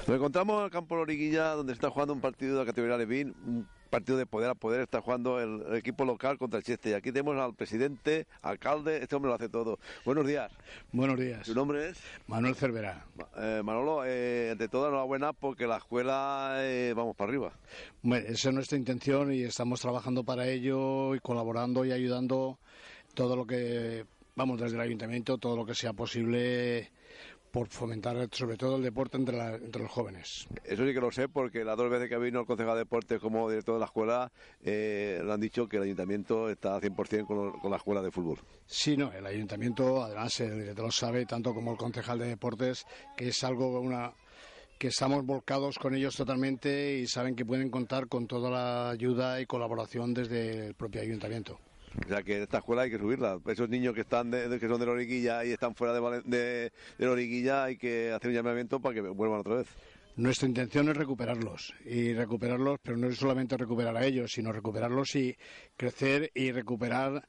[0.07, 2.67] Nos encontramos en el campo de la Origuilla, donde está jugando un partido de la
[2.67, 6.59] categoría Levín, un partido de poder a poder, está jugando el, el equipo local contra
[6.59, 6.91] el Cheste.
[6.91, 9.79] Y aquí tenemos al presidente, alcalde, este hombre lo hace todo.
[10.05, 10.51] Buenos días.
[10.91, 11.47] Buenos días.
[11.47, 12.01] ¿Tu nombre es?
[12.27, 13.07] Manuel Cervera.
[13.37, 17.53] Eh, Manolo, eh, ante todo enhorabuena porque la escuela, eh, vamos para arriba.
[18.03, 22.59] Bueno, esa es nuestra intención y estamos trabajando para ello y colaborando y ayudando
[23.15, 26.91] todo lo que, vamos, desde el ayuntamiento, todo lo que sea posible
[27.53, 30.49] por fomentar sobre todo el deporte entre, la- entre los jóvenes.
[30.65, 33.21] Eso sí que lo sé porque las dos veces que vino el concejal de deportes
[33.21, 34.33] como director de la escuela,
[34.65, 38.39] eh, le han dicho que el ayuntamiento está 100% con, con la escuela de fútbol.
[38.67, 42.87] Sí, no, el ayuntamiento, además el director lo sabe, tanto como el concejal de deportes,
[43.17, 44.13] que es algo, una
[44.79, 49.41] que estamos volcados con ellos totalmente y saben que pueden contar con toda la ayuda
[49.41, 51.61] y colaboración desde el propio ayuntamiento.
[52.05, 53.39] O sea que esta escuela hay que subirla.
[53.47, 56.39] Esos niños que están de, que son de la origuilla y están fuera de, de,
[56.99, 59.69] de la origuilla hay que hacer un llamamiento para que vuelvan otra vez.
[60.17, 65.15] Nuestra intención es recuperarlos y recuperarlos, pero no es solamente recuperar a ellos, sino recuperarlos
[65.17, 65.35] y
[65.77, 67.27] crecer y recuperar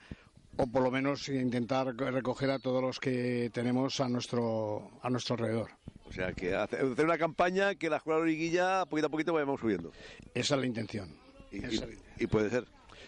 [0.57, 5.36] o por lo menos intentar recoger a todos los que tenemos a nuestro a nuestro
[5.36, 5.72] alrededor.
[6.05, 9.09] O sea que hace- hacer una campaña que la escuela de la origuilla poquito a
[9.09, 9.91] poquito vayamos subiendo.
[10.36, 11.16] Esa es la intención.
[11.51, 12.16] Y, Esa y- es la intención.
[12.20, 12.66] y puede ser.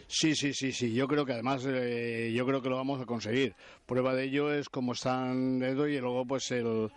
[0.07, 0.93] Sí, sí, sí, sí.
[0.93, 3.55] Yo creo que además, eh, yo creo que lo vamos a conseguir.
[3.85, 6.91] Prueba de ello es como están Edo y luego pues el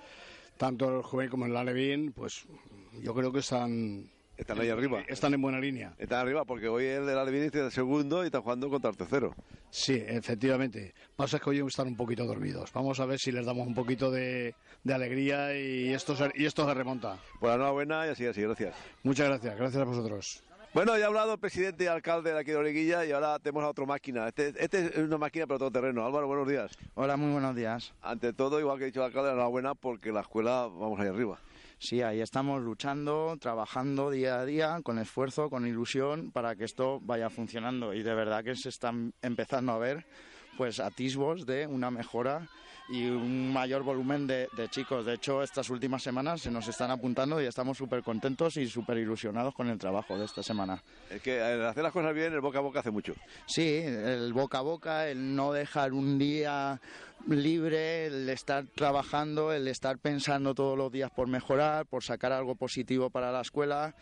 [0.56, 2.44] tanto el juvenil como el Alevín, pues
[3.00, 5.02] yo creo que están Están ahí arriba.
[5.08, 5.94] Están en buena línea.
[5.98, 8.96] Están arriba porque hoy el del Alevines es el segundo y está jugando contra el
[8.96, 9.34] tercero.
[9.70, 10.94] Sí, efectivamente.
[11.16, 12.72] Pasa que hoy están un poquito dormidos.
[12.72, 16.44] Vamos a ver si les damos un poquito de, de alegría y esto, se, y
[16.46, 17.18] esto se remonta.
[17.40, 18.74] Pues enhorabuena y así, así, gracias.
[19.02, 20.42] Muchas gracias, gracias a vosotros.
[20.74, 23.64] Bueno, ya ha hablado el presidente y alcalde de aquí de Oreguilla y ahora tenemos
[23.64, 24.28] a otra máquina.
[24.28, 26.04] Este, este es una máquina pero todo terreno.
[26.04, 26.70] Álvaro, buenos días.
[26.94, 27.94] Hola, muy buenos días.
[28.02, 31.38] Ante todo, igual que ha dicho el alcalde, enhorabuena porque la escuela vamos ahí arriba.
[31.78, 37.00] Sí, ahí estamos luchando, trabajando día a día, con esfuerzo, con ilusión, para que esto
[37.00, 37.94] vaya funcionando.
[37.94, 40.04] Y de verdad que se están empezando a ver
[40.58, 42.46] pues atisbos de una mejora
[42.88, 45.04] y un mayor volumen de, de chicos.
[45.04, 48.98] De hecho, estas últimas semanas se nos están apuntando y estamos súper contentos y súper
[48.98, 50.82] ilusionados con el trabajo de esta semana.
[51.10, 53.14] Es que el hacer las cosas bien, el boca a boca hace mucho.
[53.46, 56.80] Sí, el boca a boca, el no dejar un día
[57.26, 62.54] libre, el estar trabajando, el estar pensando todos los días por mejorar, por sacar algo
[62.54, 63.94] positivo para la escuela,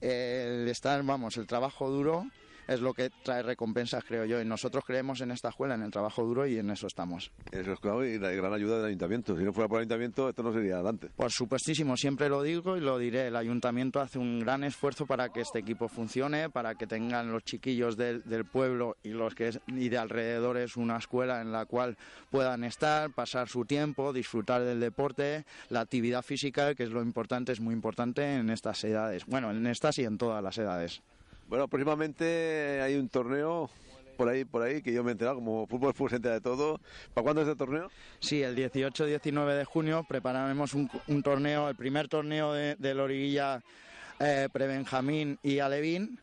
[0.00, 2.26] el estar, vamos, el trabajo duro
[2.70, 4.40] es lo que trae recompensas, creo yo.
[4.40, 7.32] Y nosotros creemos en esta escuela, en el trabajo duro y en eso estamos.
[7.50, 9.36] Eso es claro y la gran ayuda del ayuntamiento.
[9.36, 11.10] Si no fuera por el ayuntamiento, esto no sería adelante.
[11.16, 13.26] Por supuestísimo, siempre lo digo y lo diré.
[13.26, 17.42] El ayuntamiento hace un gran esfuerzo para que este equipo funcione, para que tengan los
[17.42, 21.66] chiquillos del, del pueblo y los que es, y de alrededores una escuela en la
[21.66, 21.98] cual
[22.30, 27.50] puedan estar, pasar su tiempo, disfrutar del deporte, la actividad física, que es lo importante,
[27.50, 29.26] es muy importante en estas edades.
[29.26, 31.02] Bueno, en estas y en todas las edades.
[31.50, 33.68] Bueno, próximamente hay un torneo
[34.16, 36.80] por ahí, por ahí, que yo me he enterado, como fútbol, fútbol se de todo.
[37.12, 37.90] ¿Para cuándo es el torneo?
[38.20, 43.64] Sí, el 18-19 de junio prepararemos un, un, torneo, el primer torneo de, de Loriguilla
[44.20, 46.20] eh, Prebenjamín y Alevín.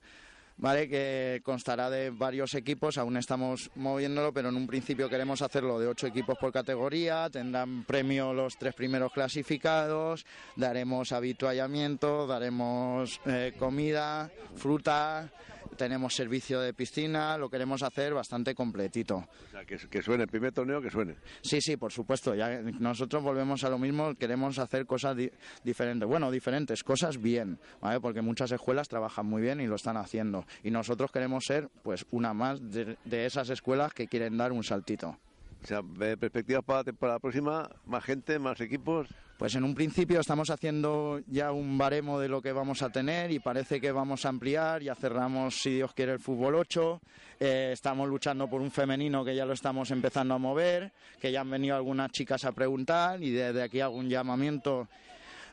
[0.57, 0.89] ¿Vale?
[0.89, 5.87] que constará de varios equipos, aún estamos moviéndolo, pero en un principio queremos hacerlo de
[5.87, 14.31] ocho equipos por categoría, tendrán premio los tres primeros clasificados, daremos habituallamiento, daremos eh, comida,
[14.55, 15.29] fruta,
[15.75, 19.17] tenemos servicio de piscina, lo queremos hacer bastante completito.
[19.17, 21.15] O sea, que, que suene, el primer torneo que suene.
[21.41, 25.31] Sí, sí, por supuesto, ya nosotros volvemos a lo mismo, queremos hacer cosas di
[25.63, 27.99] diferentes, bueno, diferentes, cosas bien, ¿vale?
[27.99, 32.05] porque muchas escuelas trabajan muy bien y lo están haciendo y nosotros queremos ser pues
[32.11, 35.17] una más de, de esas escuelas que quieren dar un saltito.
[35.63, 39.07] O sea, perspectivas para la temporada próxima, más gente, más equipos.
[39.37, 43.29] Pues en un principio estamos haciendo ya un baremo de lo que vamos a tener
[43.31, 44.81] y parece que vamos a ampliar.
[44.81, 46.99] Ya cerramos, si Dios quiere, el fútbol 8.
[47.39, 51.41] Eh, estamos luchando por un femenino que ya lo estamos empezando a mover, que ya
[51.41, 54.87] han venido algunas chicas a preguntar y desde aquí hago un llamamiento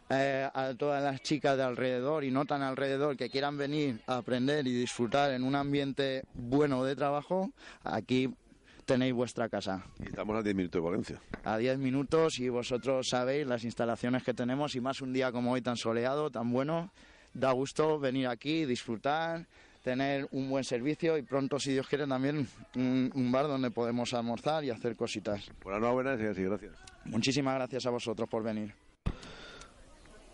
[0.09, 4.17] eh, a todas las chicas de alrededor y no tan alrededor que quieran venir a
[4.17, 7.51] aprender y disfrutar en un ambiente bueno de trabajo,
[7.83, 8.31] aquí
[8.85, 9.85] tenéis vuestra casa.
[10.01, 11.21] Y estamos a 10 minutos de Valencia.
[11.45, 15.53] A 10 minutos y vosotros sabéis las instalaciones que tenemos y más un día como
[15.53, 16.91] hoy tan soleado, tan bueno,
[17.33, 19.47] da gusto venir aquí, disfrutar,
[19.83, 24.15] tener un buen servicio y pronto, si Dios quiere, también un, un bar donde podemos
[24.15, 25.51] almorzar y hacer cositas.
[25.65, 26.73] Enhorabuena y gracias.
[27.05, 28.75] Muchísimas gracias a vosotros por venir.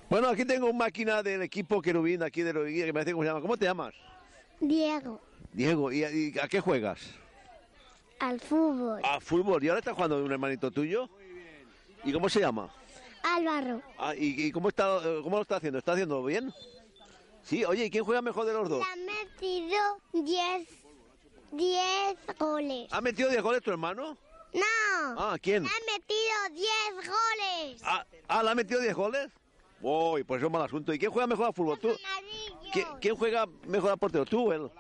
[0.08, 3.22] Bueno, aquí tengo una máquina del equipo Querubín aquí de Loriguilla que me dice cómo
[3.22, 3.40] se llama.
[3.40, 3.94] ¿Cómo te llamas?
[4.60, 5.20] Diego,
[5.52, 7.00] Diego, ¿y, y a qué juegas?
[8.20, 9.00] Al fútbol.
[9.04, 9.62] A fútbol.
[9.64, 11.08] ¿Y ahora estás jugando un hermanito tuyo?
[12.04, 12.70] ¿Y cómo se llama?
[13.22, 15.78] Álvaro, Ah, ¿y, y cómo, está, eh, cómo lo está haciendo?
[15.78, 16.52] ¿Está haciendo bien?
[17.42, 18.78] Sí, oye, ¿y quién juega mejor de los dos?
[18.78, 19.78] le ha metido
[20.12, 20.68] 10
[21.52, 22.88] 10 goles.
[22.92, 24.16] ¿Ha metido 10 goles tu hermano?
[24.54, 24.62] No,
[25.18, 25.64] Ah, ¿quién?
[25.64, 27.82] le ha metido 10 goles.
[27.84, 29.28] Ah, ah, ¿le ha metido 10 goles?
[29.82, 30.92] Uy, pues eso es mal asunto.
[30.94, 31.78] ¿Y quién juega mejor al fútbol?
[31.78, 31.88] ¿Tú?
[32.72, 34.24] ¿Qui- ¿Quién juega mejor al portero?
[34.24, 34.70] ¿Tú o él?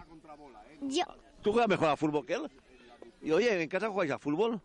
[0.82, 1.04] Yo,
[1.42, 2.50] ¿Tú juegas mejor al fútbol que él?
[3.22, 4.60] Y oye, ¿en casa jugáis al fútbol?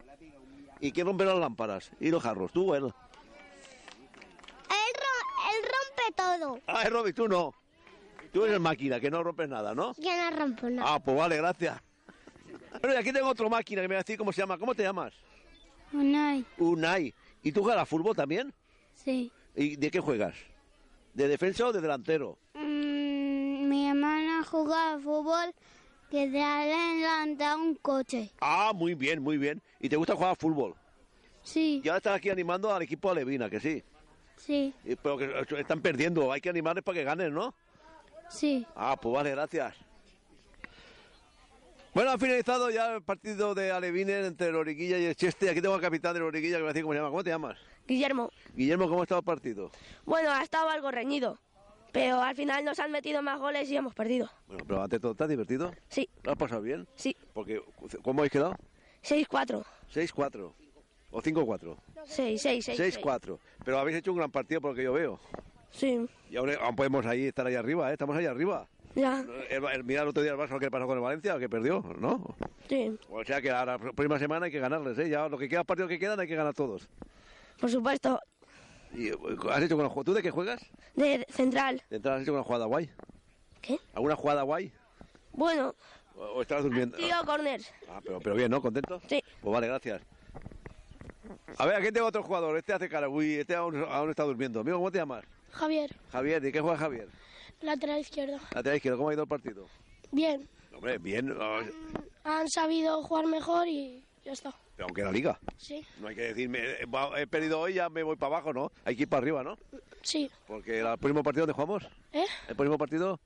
[0.80, 1.92] ¿Y quién rompe las lámparas?
[2.00, 2.52] ¿Y los jarros?
[2.52, 2.84] ¿Tú o él?
[2.84, 2.92] él,
[4.72, 6.60] ro- él rompe todo.
[6.68, 7.54] Ah, Roby, tú no.
[8.32, 9.94] Tú eres máquina, que no rompes nada, ¿no?
[9.98, 10.94] Yo no rompo nada.
[10.96, 11.80] Ah, pues vale, gracias.
[12.82, 14.58] Bueno, y aquí tengo otra máquina que me va a decir cómo se llama.
[14.58, 15.14] ¿Cómo te llamas?
[15.94, 17.14] Unai, Unai.
[17.42, 18.54] ¿Y tú juegas al fútbol también?
[18.94, 19.32] sí.
[19.58, 20.36] ¿Y de qué juegas?
[21.14, 22.38] ¿De defensa o de delantero?
[22.56, 25.54] Mm, mi hermana juega al fútbol
[26.10, 28.32] que se adelanta un coche.
[28.40, 29.62] Ah, muy bien, muy bien.
[29.80, 30.76] ¿Y te gusta jugar al fútbol?
[31.44, 33.84] Sí, Y ahora estás aquí animando al equipo Alevina, que sí.
[34.38, 37.54] sí, Y- Pero que están perdiendo, hay que animarles para que ganen, ¿no?
[38.30, 38.66] sí.
[38.76, 39.76] Ah, pues vale, gracias.
[41.94, 45.50] Bueno, ha finalizado ya el partido de Alevines entre el Oriquilla y el Cheste.
[45.50, 47.10] Aquí tengo al capitán del Oriquilla que me a decir cómo se llama.
[47.10, 47.58] ¿Cómo te llamas?
[47.88, 49.72] Guillermo, Guillermo, ¿cómo ha estado el partido?
[50.06, 51.38] bueno, ha estado algo reñido,
[51.96, 54.30] pero al final nos han metido más goles y hemos perdido.
[54.48, 55.72] Bueno, pero ante todo, ¿estás divertido?
[55.88, 56.10] Sí.
[56.24, 56.86] ¿Lo has pasado bien?
[56.96, 57.16] Sí.
[57.34, 57.62] Porque,
[58.04, 58.56] ¿cómo habéis quedado?
[59.04, 59.64] 6-4.
[59.94, 60.52] 6-4.
[61.12, 61.78] ¿O 5-4?
[62.06, 63.00] 6, 6, 6.
[63.02, 63.40] 6-4.
[63.64, 65.20] Pero habéis hecho un gran partido por lo que yo veo.
[65.72, 67.94] Sí, Y aún, aún podemos ahí estar ahí arriba, ¿eh?
[67.94, 68.68] Estamos ahí arriba.
[68.96, 71.38] ya, El, el- mira el otro día el Barça lo que pasó con el Valencia,
[71.40, 72.36] que perdió, ¿no?
[72.68, 75.10] sí, O sea que a la próxima semana hay que ganarles, ¿eh?
[75.10, 76.88] Ya lo que queda partidos que quedan hay que ganar todos.
[77.60, 78.20] por supuesto.
[78.96, 80.04] ¿Y has hecho con la jugada?
[80.06, 80.62] ¿Tú de qué juegas?
[80.96, 81.84] De central.
[81.90, 82.90] ¿De entrada has hecho una jugada guay?
[83.62, 83.80] ¿Qué?
[83.94, 84.72] ¿Alguna jugada guay?
[85.34, 85.76] Bueno,
[86.16, 86.98] ¿O, o estabas durmiendo?
[86.98, 87.62] tío corner.
[87.90, 88.62] Ah, pero, pero bien, ¿no?
[88.62, 89.02] ¿Contento?
[89.10, 89.22] Sí.
[89.42, 90.02] Pues vale, gracias.
[91.58, 92.58] A ver, aquí tengo otro jugador.
[92.58, 93.10] Este hace cara.
[93.10, 94.60] Uy, este aún, aún está durmiendo.
[94.62, 95.26] Amigo, ¿cómo te llamas?
[95.52, 96.42] Javier, Javier.
[96.42, 97.08] ¿De qué juega Javier?
[97.62, 98.38] lateral izquierdo.
[98.54, 98.98] Lateral izquierdo.
[98.98, 99.68] ¿Cómo ha ido el partido?
[100.12, 101.36] Bien, Hombre, bien.
[101.40, 101.62] ah,
[102.24, 104.54] han sabido jugar mejor y ya está.
[104.76, 105.40] Pero aunque la liga.
[105.58, 108.72] Sí, No hay que decirme, eh, he perdido hoy, ya me voy para abajo, ¿no?
[108.84, 109.58] Hay que ir para arriba, ¿no?
[110.02, 110.30] sí.
[110.48, 111.84] Porque el próximo partido, ¿dónde jugamos?
[112.12, 112.26] ¿Eh?
[112.50, 113.20] El próximo partido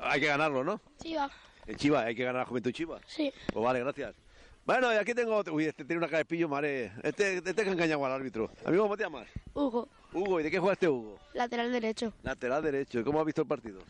[0.00, 0.80] hay que ganarlo, ¿no?
[1.02, 1.30] Sí, va.
[1.66, 3.00] En Chiva, hay que ganar a Juventud Chiva.
[3.06, 3.32] Sí.
[3.52, 4.14] Pues vale, gracias.
[4.64, 5.54] Bueno, y aquí tengo otro.
[5.54, 6.92] Uy, este tiene una cara de pillo, madre.
[7.02, 8.50] Este, este que engañado al árbitro.
[8.64, 9.26] Amigo, ¿cómo te llamas?
[9.54, 11.18] Hugo, Hugo, ¿y de qué juega este Hugo?
[11.34, 12.12] lateral derecho.
[12.22, 13.00] Lateral derecho.
[13.00, 13.80] ¿Y cómo has visto el partido?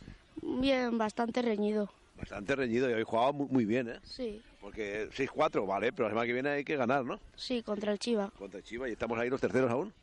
[0.43, 1.91] Bien, bastante reñido.
[2.16, 4.01] Bastante reñido y hoy jugaba muy, muy bien, ¿eh?
[4.03, 7.19] Sí, Porque 6-4, vale, pero la semana que viene hay que ganar, ¿no?
[7.37, 8.31] sí, contra el Chiva.
[8.39, 9.95] Contra Chiva y estamos ahí los terceros aún.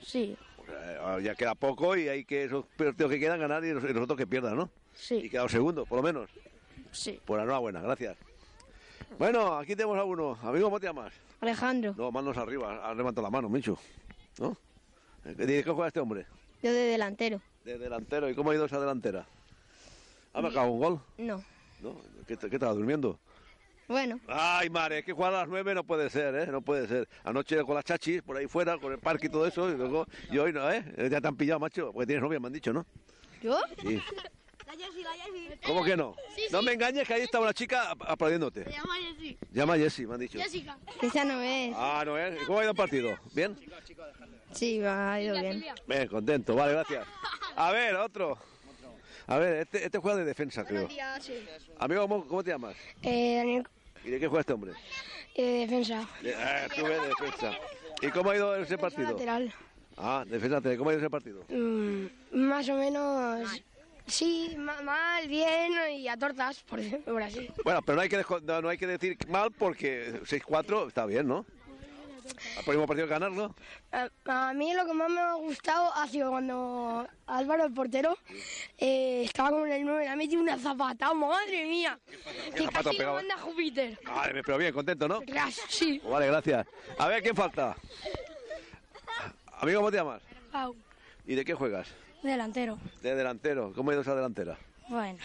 [0.00, 3.72] Sí, O sea, ya queda poco y hay que esos partidos que quedan ganar y
[3.74, 4.70] los, y los otros que pierdan, ¿no?
[4.94, 5.16] Sí.
[5.16, 6.30] Y quedado segundo, por lo menos.
[6.90, 7.20] sí.
[7.26, 8.16] Pues enhorabuena, gracias.
[9.18, 10.38] Bueno, aquí tenemos a uno.
[10.42, 11.12] Amigo, ¿cómo te llamas?
[11.42, 13.76] Alejandro, No, manos arriba, has levantado la mano, Micho.
[14.38, 14.56] ¿No?
[15.22, 16.24] ¿De qué juega este hombre?
[16.62, 17.42] yo de delantero.
[17.62, 18.30] De delantero.
[18.30, 19.26] ¿Y cómo ha ido esa delantera?
[20.32, 21.00] ¿Ha marcado un gol?
[21.18, 21.44] No.
[21.82, 22.00] ¿No?
[22.26, 23.18] ¿Qué, qué estaba durmiendo?
[23.86, 26.46] Bueno, Ay, madre, es que jugar a las nueve no puede ser, ¿eh?
[26.46, 27.08] No puede ser.
[27.22, 30.06] Anoche con las chachis, por ahí fuera, con el parque y todo eso, y luego...
[30.30, 30.82] Y hoy no, ¿eh?
[31.10, 32.86] Ya te han pillado, macho, porque tienes novia, me han dicho, ¿no?
[33.42, 33.58] ¿yo?
[33.82, 34.00] Sí.
[35.66, 36.14] ¿Cómo que no?
[36.50, 38.64] no me engañes que ahí está una chica ap- aplaudiéndote.
[38.70, 39.38] llama Jessy.
[39.52, 40.38] Llama a Jessie, me han dicho.
[40.38, 40.76] Jessica.
[41.00, 41.74] Esa no es.
[41.76, 42.42] Ah, no es.
[42.46, 43.16] ¿Cómo ha ido el partido?
[43.34, 43.56] ¿Bien?
[44.52, 45.64] Sí, ha ido bien.
[45.86, 47.06] Bien, contento, vale, gracias.
[47.56, 48.36] A ver, otro.
[49.26, 50.88] A ver, este, este juega de defensa, creo.
[51.78, 52.76] Amigo, ¿cómo, te llamas?
[53.02, 53.66] Eh, Daniel,
[54.04, 54.72] ¿Y de qué juega este hombre?
[55.34, 56.06] eh, defensa.
[56.22, 57.52] De, ah, tú ves de defensa.
[58.02, 59.12] ¿Y cómo ha ido ese partido?
[59.12, 59.52] Lateral.
[59.96, 60.78] Ah, defensa lateral.
[60.78, 61.44] ¿Cómo ha ido ese partido?
[61.48, 63.62] Mm, más o menos.
[64.06, 67.48] Sí, ma- mal, bien y a tortas, por, por así.
[67.64, 71.26] Bueno, pero no hay que, no, no hay que decir mal porque 6-4 está bien,
[71.26, 71.46] ¿no?
[72.56, 73.54] Al próximo partido ganarlo.
[73.92, 74.08] A,
[74.48, 78.16] a mí lo que más me ha gustado ha sido cuando Álvaro, el portero,
[78.78, 81.98] eh, estaba con el 9, le ha metido una zapata, madre mía.
[82.56, 83.98] Que casi lo manda Júpiter.
[84.06, 85.20] Vale, pero bien, contento, ¿no?
[85.26, 85.98] Ras, sí.
[86.00, 86.66] Pues vale, gracias.
[86.98, 87.76] A ver, ¿quién falta?
[89.60, 90.22] Amigo, ¿cómo te llamas?
[90.50, 90.74] Pau,
[91.26, 91.88] ¿Y de qué juegas?
[92.22, 92.78] delantero.
[93.02, 93.72] De delantero.
[93.74, 94.56] ¿Cómo ha ido esa delantera?
[94.88, 95.18] Bueno,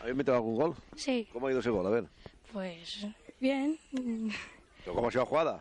[0.00, 0.74] ¿Habéis metido algún gol?
[0.96, 1.86] sí, ¿Cómo ha ido ese gol?
[1.86, 2.04] A ver.
[2.52, 3.06] pues
[3.40, 3.78] bien.
[3.92, 5.60] ¿Pero ¿Cómo ha sido la jugada?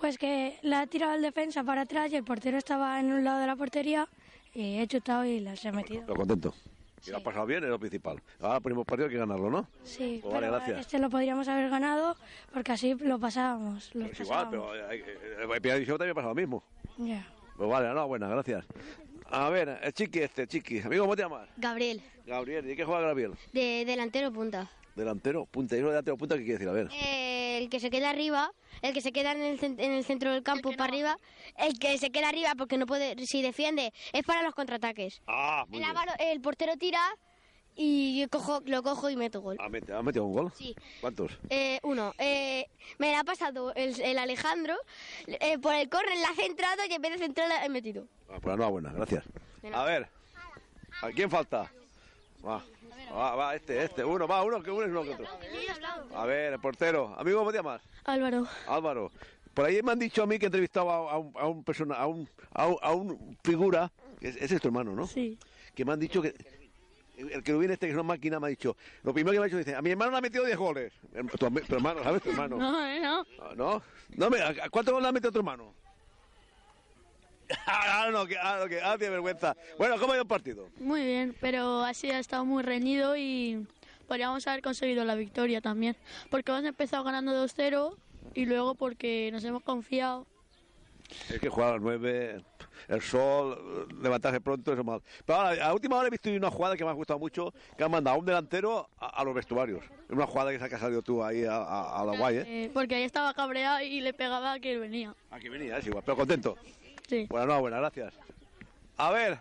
[0.00, 3.24] Pues que la ha tirado el defensa para atrás y el portero estaba en un
[3.24, 4.08] lado de la portería
[4.52, 6.02] y he chutado y las he metido.
[6.02, 6.54] Pero contento.
[7.06, 8.22] Y lo ha pasado bien, es lo principal.
[8.40, 9.68] Ahora el próximo partido hay que ganarlo, ¿no?
[9.82, 10.80] Sí, Pues vale, gracias.
[10.80, 12.16] este lo podríamos haber ganado
[12.52, 13.94] porque así lo pasábamos.
[13.94, 15.04] Lo Es igual, pero eh,
[15.46, 16.62] la división también pasa lo mismo.
[16.98, 17.26] Ya.
[17.56, 18.64] Pues vale, enhorabuena, gracias.
[19.30, 20.80] A ver, el chiqui este, chiqui.
[20.80, 21.48] Amigo, ¿cómo te llamas?
[21.56, 22.70] Gabriel, Gabriel.
[22.70, 23.32] ¿Y qué juega Gabriel?
[23.52, 24.70] de delantero punta.
[24.94, 25.74] Delantero, punta.
[25.74, 26.68] ¿Y eso de delantero, punta qué quiere decir?
[26.68, 26.88] A ver.
[26.92, 28.52] Eh, el que se queda arriba,
[28.82, 31.18] el que se queda en el, en el centro del campo para arriba,
[31.56, 35.22] el que se queda arriba porque no puede, si defiende, es para los contraataques.
[35.26, 35.96] Ah, muy El, bien.
[36.18, 37.00] El portero tira
[37.76, 39.56] y yo cojo, lo cojo y meto gol.
[39.60, 40.52] ¿Has metido, has metido un gol?
[40.54, 40.74] Sí.
[41.00, 41.32] ¿Cuántos?
[41.50, 44.76] Eh, uno, eh, me la ha pasado el, el Alejandro,
[45.26, 48.06] eh, por el corner la ha centrado y en vez de centrar la he metido.
[48.28, 49.24] Ah, pues enhorabuena, gracias.
[49.72, 50.08] A ver,
[51.02, 51.70] ¿a quién falta?
[52.46, 52.62] Va,
[53.14, 55.26] va, va, este, este, uno, va, uno, que uno es uno que otro.
[56.14, 57.14] A ver, el portero.
[57.18, 57.80] Amigo, ¿cómo te llamas?
[58.04, 59.10] Álvaro, Álvaro.
[59.54, 61.62] Por ahí me han dicho a mí que he entrevistado a, a un, a un
[61.64, 63.90] persona, a un, a un, a un figura,
[64.20, 65.06] que es- ese es tu hermano, ¿no?
[65.06, 65.38] Sí.
[65.74, 66.34] Que me han dicho que
[67.16, 69.38] el que lo viene este que es una máquina me ha dicho, lo primero que
[69.38, 70.92] me ha dicho dice, a mi hermano le ha metido 10 goles.
[71.14, 72.20] Em, Tu, hermano, ¿sabes?
[72.22, 72.56] Tu hermano.
[72.58, 73.24] No, eh, no.
[73.54, 73.82] ¿No?
[74.16, 75.72] No, me, ¿a- a ¿Cuántos goles le ha metido tu hermano?
[77.66, 79.56] ah, no, que, ah, no, que, ah, tiene vergüenza.
[79.78, 80.68] Bueno, ¿cómo ha ido el partido?
[80.78, 83.66] Muy bien, pero así ha estado muy reñido y
[84.08, 85.96] podríamos haber conseguido la victoria también.
[86.30, 87.94] Porque hemos empezado ganando 2-0
[88.34, 90.26] y luego porque nos hemos confiado.
[91.30, 92.42] Es que jugar a las 9,
[92.88, 95.02] el sol, levantarse pronto, eso es mal.
[95.26, 97.84] Pero ahora, a última hora he visto una jugada que me ha gustado mucho, que
[97.84, 99.84] han mandado a un delantero a, a los vestuarios.
[99.84, 102.44] Es una jugada que se ha salido tú ahí a, a- a la guay, ¿eh?
[102.46, 105.14] Eh, porque ahí estaba cabreado y le pegaba a que venía.
[105.30, 106.56] Aquí venía, es igual, pero contento.
[107.08, 107.26] Sí.
[107.28, 108.14] Bueno, gracias.
[108.96, 109.38] A ver,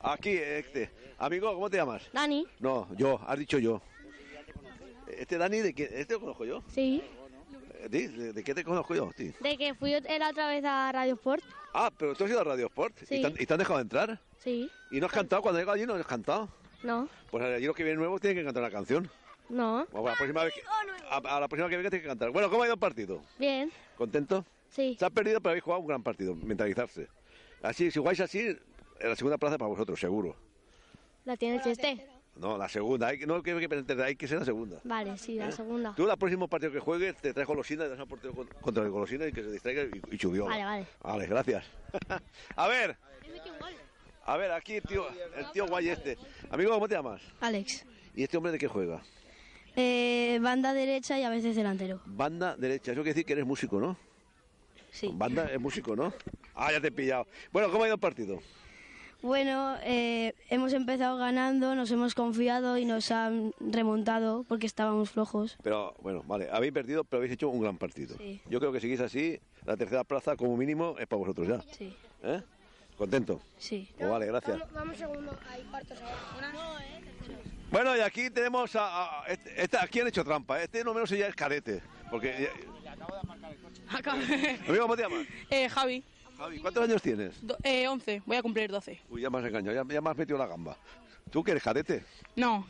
[0.00, 0.90] aquí, este.
[1.18, 2.02] Amigo, ¿cómo te llamas?
[2.12, 2.46] Dani.
[2.60, 3.80] No, yo, has dicho yo.
[5.06, 5.88] Este Dani, ¿de qué?
[5.92, 6.62] ¿Este lo conozco yo?
[6.68, 7.02] Sí.
[7.88, 9.10] di, ¿De, de qué te conozco yo?
[9.16, 11.44] De que fui la otra vez a Radio Sport.
[11.72, 12.96] Ah, pero tú has ido a Radio Sport.
[13.06, 13.16] Sí.
[13.16, 14.18] ¿Y, te han, y te han dejado entrar?
[14.38, 14.70] Sí.
[14.90, 15.42] ¿Y no has cantado?
[15.42, 16.48] Cuando llegas allí no has cantado.
[16.82, 17.08] No.
[17.30, 19.10] Pues allí los que vienen nuevos tienen que cantar una canción.
[19.48, 19.86] No.
[19.92, 20.62] Bueno, la próxima vez que,
[21.10, 22.30] a, a la próxima que venga tienes que cantar.
[22.30, 23.22] Bueno, ¿cómo ha ido el partido?
[23.38, 23.70] Bien.
[23.96, 24.44] ¿Contento?
[24.74, 24.96] Sí.
[24.98, 26.34] Se ha perdido, pero habéis jugado un gran partido.
[26.34, 27.08] Mentalizarse.
[27.62, 30.36] Así, si jugáis así, en la segunda plaza para vosotros, seguro.
[31.24, 32.06] La tiene el Cheste.
[32.36, 33.06] No, la segunda.
[33.06, 34.80] Hay, que- no hay que, hay que ser la segunda.
[34.82, 35.94] Vale, sí, la segunda.
[35.96, 38.82] Tú, el próximo partido que juegues, te traes golosina y das a portero con- contra
[38.82, 40.38] el golosina y que se distraiga y, y.
[40.40, 40.86] Vale, vale.
[41.00, 41.64] Vale, gracias.
[42.56, 42.96] a ver.
[44.26, 45.06] A ver, aquí el tío,
[45.36, 46.18] el tío guay este.
[46.50, 47.22] Amigo, ¿cómo te llamas?
[47.40, 47.84] Alex.
[48.16, 49.00] ¿Y este hombre de qué juega?
[49.76, 52.00] Eh, banda derecha y a veces delantero.
[52.06, 52.92] Banda derecha.
[52.92, 53.96] Eso quiere decir que eres músico, ¿no?
[54.94, 55.10] Sí.
[55.12, 56.12] Banda es músico, ¿no?
[56.54, 57.26] Ah, ya te he pillado.
[57.52, 58.38] Bueno, ¿cómo ha ido el partido?
[59.22, 65.56] Bueno, eh, hemos empezado ganando, nos hemos confiado y nos han remontado porque estábamos flojos.
[65.64, 68.16] Pero bueno, vale, habéis perdido, pero habéis hecho un gran partido.
[68.18, 68.40] Sí.
[68.48, 71.60] Yo creo que seguís así, la tercera plaza como mínimo es para vosotros ya.
[71.72, 71.92] Sí.
[72.22, 72.40] ¿Eh?
[72.96, 73.40] ¿Contento?
[73.58, 73.88] Sí.
[73.98, 74.60] Pues vale, gracias.
[74.72, 76.52] Vamos segundo, hay cuartos ahora.
[77.72, 79.22] Bueno, y aquí tenemos a...
[79.22, 80.64] a- este- esta- aquí han hecho trampa, ¿eh?
[80.64, 81.82] este no menos ya es carete.
[82.10, 82.48] Porque...
[84.02, 85.26] Amigo, ¿cómo te llamas?
[85.50, 86.02] Eh, Javi,
[86.36, 87.46] Javi, ¿cuántos años tienes?
[87.46, 89.00] do- eh, 11, voy a cumplir 12.
[89.08, 90.76] Uy, ya me has engañado, ya, ya me has metido la gamba.
[91.30, 92.04] ¿Tú que eres cadete?
[92.36, 92.66] No,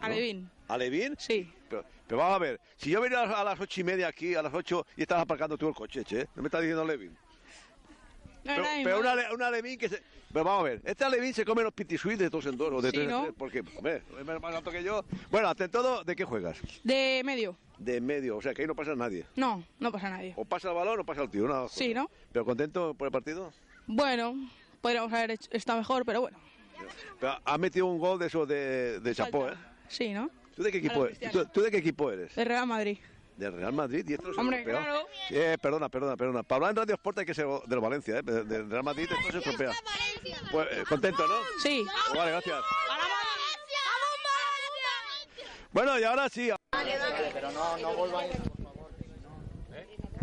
[0.00, 0.50] Alevín.
[0.68, 1.14] ¿Alevín?
[1.18, 1.50] Sí.
[1.68, 4.42] Pero, pero vamos a ver, si yo venía a las- ocho y media aquí, a
[4.42, 7.16] las ocho, y estás aparcando tú el coche, che, ¿no me estás diciendo Alevín?
[8.46, 10.02] Pero, pero ale- alevín que se...
[10.32, 12.82] Pero vamos a ver, este alevín se come los pitisuis de dos en dos, o
[12.82, 13.22] de Sí, tres en ¿no?
[13.24, 15.04] tres, porque, hombre, es más alto que yo.
[15.30, 16.58] Bueno, ante todo, ¿de qué juegas?
[16.84, 17.56] De medio.
[17.78, 19.24] De medio, o sea, que ahí no pasa nadie.
[19.36, 20.34] No, no pasa nadie.
[20.36, 22.10] O pasa el balón o pasa el tío, Sí, ¿no?
[22.32, 23.52] ¿Pero contento por el partido?
[23.86, 24.34] Bueno,
[24.80, 26.38] podríamos haber hecho- estado mejor, pero bueno.
[27.20, 29.54] Pero has metido un gol de esos de, de chapó, ¿eh?
[29.88, 30.30] Sí, ¿no?
[30.54, 31.30] ¿Tú de qué equipo, eres?
[31.30, 32.34] ¿Tú, tú de qué equipo eres?
[32.34, 32.98] De Real Madrid.
[33.36, 34.04] ¿Del Real Madrid?
[34.08, 34.80] ¿Y esto es Hombre, europeo?
[34.82, 35.06] claro.
[35.30, 36.42] Eh, perdona, perdona, perdona.
[36.42, 38.22] Para hablar en Radio Sport hay que ser del Valencia, ¿eh?
[38.22, 39.72] Del Real Madrid esto es europeo.
[40.50, 41.34] Pues, eh, contento, ¿no?
[41.62, 41.84] Sí.
[42.08, 42.58] Pues vale, gracias.
[45.72, 46.50] Bueno, y ahora sí.
[47.34, 48.32] Pero no, no volváis.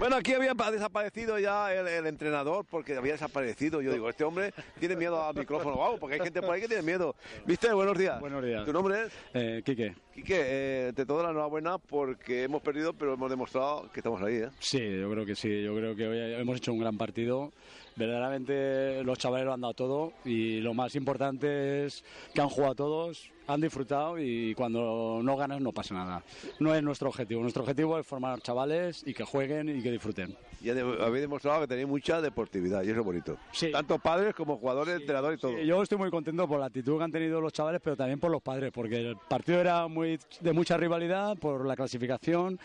[0.03, 3.81] Bueno, aquí había pa- desaparecido ya el, el entrenador porque había desaparecido.
[3.81, 6.67] Yo digo, este hombre tiene miedo al micrófono algo, porque hay gente por ahí que
[6.67, 7.15] tiene miedo.
[7.45, 7.71] ¿Viste?
[7.71, 8.19] Buenos días.
[8.19, 8.65] Buenos días.
[8.65, 9.13] ¿Tu nombre es?
[9.33, 9.95] Eh, Quique.
[10.13, 14.35] Quique, eh, te doy la enhorabuena porque hemos perdido, pero hemos demostrado que estamos ahí,
[14.39, 14.49] ¿eh?
[14.59, 15.63] Sí, yo creo que sí.
[15.63, 17.53] Yo creo que hoy hemos hecho un gran partido.
[17.95, 22.75] Verdaderamente los chavales lo han dado todo y lo más importante es que han jugado
[22.75, 26.23] todos, han disfrutado y cuando no ganas no pasa nada.
[26.59, 27.41] No es nuestro objetivo.
[27.41, 30.35] Nuestro objetivo es formar chavales y que jueguen y que disfruten.
[30.63, 33.37] Y habéis demostrado que tenéis mucha deportividad y eso es bonito.
[33.71, 35.57] Tanto padres como jugadores, entrenadores y todo.
[35.57, 38.19] Sí, yo estoy muy contento por la actitud que han tenido los chavales, pero también
[38.19, 42.57] por los padres, porque el partido era muy de mucha rivalidad, por la clasificación,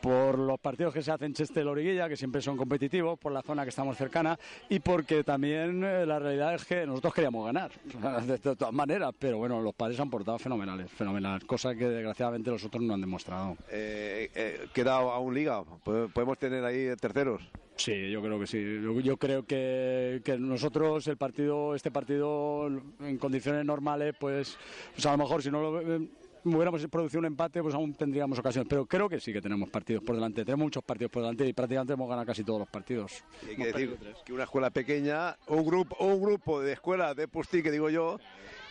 [0.00, 3.68] por los partidos que se hacen Cheste-Loriguilla, que siempre son competitivos, por la zona que
[3.68, 4.38] estamos cercana,
[4.70, 7.70] y porque también eh, la realidad es que nosotros queríamos ganar,
[8.26, 12.64] de, todas maneras, pero bueno, los padres han portado fenomenales, fenomenal, cosa que desgraciadamente los
[12.64, 13.56] otros no han demostrado.
[13.70, 15.62] Eh, eh, queda aún liga.
[15.84, 17.41] ¿Pod- ¿Podemos tener ahí terceros?
[17.76, 18.80] Sí, yo creo que sí.
[18.82, 22.68] Yo, yo creo que, que nosotros el partido, este partido
[23.00, 24.56] en condiciones normales, pues,
[24.94, 26.08] pues a lo mejor si no lo eh,
[26.44, 28.68] hubiéramos producido un empate, pues aún tendríamos ocasiones.
[28.68, 30.44] Pero creo que sí que tenemos partidos por delante.
[30.44, 33.24] Tenemos muchos partidos por delante y prácticamente hemos ganado casi todos los partidos.
[33.46, 37.28] Y hay que decir que una escuela pequeña, un grupo, un grupo de escuelas de
[37.28, 38.18] Pusti, que digo yo,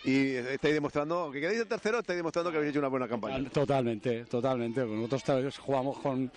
[0.03, 3.47] y estáis demostrando, aunque quedáis el tercero, estáis demostrando que habéis hecho una buena campaña.
[3.49, 4.85] Totalmente, totalmente.
[4.85, 6.31] Nosotros jugamos con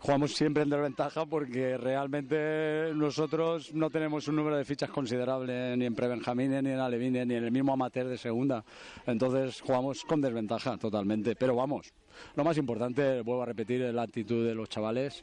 [0.00, 5.84] jugamos siempre en desventaja porque realmente nosotros no tenemos un número de fichas considerable ni
[5.86, 8.64] en prebenjamines, ni en alevines, ni en el mismo amateur de segunda.
[9.06, 11.36] Entonces jugamos con desventaja totalmente.
[11.36, 11.92] Pero vamos,
[12.34, 15.22] lo más importante, vuelvo a repetir, es la actitud de los chavales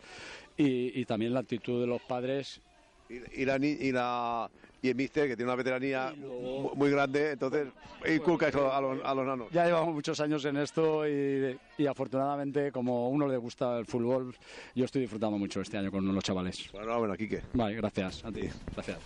[0.56, 2.62] y, y también la actitud de los padres
[3.10, 4.50] Y, y la, ni- y, la,
[4.82, 7.68] y el míster, que tiene una veteranía mu- muy grande, entonces
[8.08, 9.48] inculca eso a los, a los nanos.
[9.52, 13.86] Ya llevamos muchos años en esto y, y afortunadamente, como a uno le gusta el
[13.86, 14.36] fútbol,
[14.76, 16.70] yo estoy disfrutando mucho este año con los chavales.
[16.72, 17.42] Bueno, bueno, Quique.
[17.54, 18.50] Vale, gracias a ti.
[18.74, 18.98] Gracias.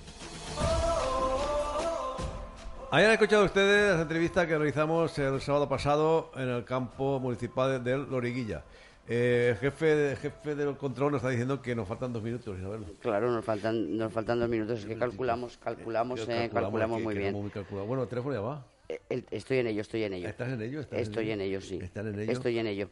[2.91, 7.97] Hayan escuchado ustedes la entrevista que realizamos el sábado pasado en el campo municipal de
[7.97, 8.63] Loriguilla.
[9.07, 12.85] Eh, jefe, jefe del control nos está diciendo que nos faltan dos minutos, Isabel.
[13.01, 14.79] Claro, nos faltan, nos faltan dos minutos.
[14.79, 17.33] Es que calculamos, calculamos, eh, calculamos, que- muy que bien.
[17.33, 17.51] muy.
[17.85, 18.65] Bueno, el teléfono ya va.
[18.87, 20.27] Eh, el- estoy en ello, estoy en ello.
[20.29, 20.79] ¿Estás en ello?
[20.79, 21.33] ¿Estás en estoy ello?
[21.33, 21.79] en ello, sí.
[21.81, 22.31] ¿Están en ello?
[22.31, 22.89] Estoy en ello.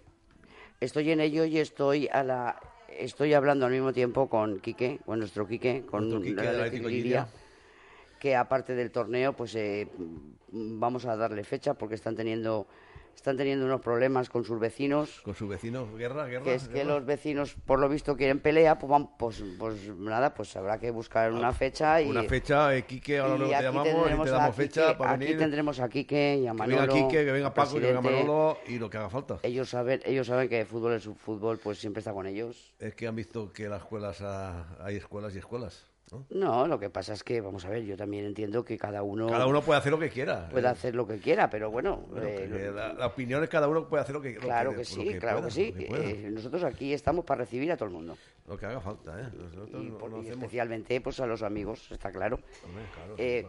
[0.81, 2.59] Estoy en ello y estoy a la
[2.89, 7.27] estoy hablando al mismo tiempo con Quique, con nuestro Quique, con Nuestro Quique la Lliria.
[8.19, 9.87] que aparte del torneo, pues eh,
[10.51, 12.67] vamos a darle fecha porque están teniendo
[13.15, 15.21] están teniendo unos problemas con sus vecinos.
[15.21, 16.43] Con sus vecinos, guerra, guerra.
[16.43, 20.33] Que es que los vecinos, por lo visto, quieren pelea, pues, van- pues, pues nada,
[20.33, 22.09] pues habrá que buscar una fecha y...
[22.09, 23.91] Una fecha, eh, Quique, ahora luego te aquí llamamos y
[24.23, 25.37] te damos Quique- fecha para aquí venir.
[25.37, 26.81] tendremos a Quique y a Que Manolo.
[26.81, 28.01] venga Quique, que venga Paco, que venga.
[28.01, 29.39] Manolo y lo que haga falta.
[29.43, 32.73] Ellos saben, ellos saben que fútbol es fútbol, pues siempre está con ellos.
[32.79, 35.90] Es que han visto que las escuelas, ah, hay escuelas y escuelas.
[36.11, 36.25] ¿No?
[36.29, 39.27] No, lo que pasa es que, vamos a ver, yo también entiendo que cada uno...
[39.27, 40.49] Cada uno puede hacer lo que quiera.
[40.49, 40.69] puede eh.
[40.69, 42.03] hacer lo que quiera, pero bueno...
[42.09, 44.71] Bueno, eh, que la, la opinión es cada uno puede hacer lo que, lo claro
[44.71, 45.71] que, que sí, que claro que sí.
[45.71, 45.85] que.
[45.85, 48.17] Eh, nosotros aquí estamos para recibir a todo el mundo.
[48.47, 49.25] Lo que haga falta, ¿eh?
[49.37, 52.39] Nosotros Y, no- por- no y hacemos- especialmente pues a los amigos, está claro.
[52.65, 53.45] Hombre, claro, Eh,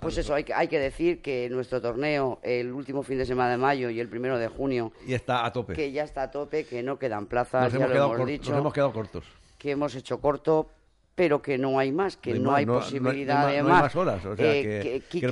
[0.00, 3.50] pues eso, hay, que- hay que decir que nuestro torneo, el último fin de semana
[3.50, 5.74] de mayo y el primero de junio, Y está a tope.
[5.74, 8.50] que ya está a tope, que no quedan plazas, nos, ya hemos lo hemos dicho,
[8.52, 9.24] nos hemos quedado cortos.
[9.58, 10.70] que hemos hecho corto,
[11.14, 13.94] pero que no hay más, que No hay no, posibilidad de más.
[13.94, 15.28] Eh, que- que el Quique,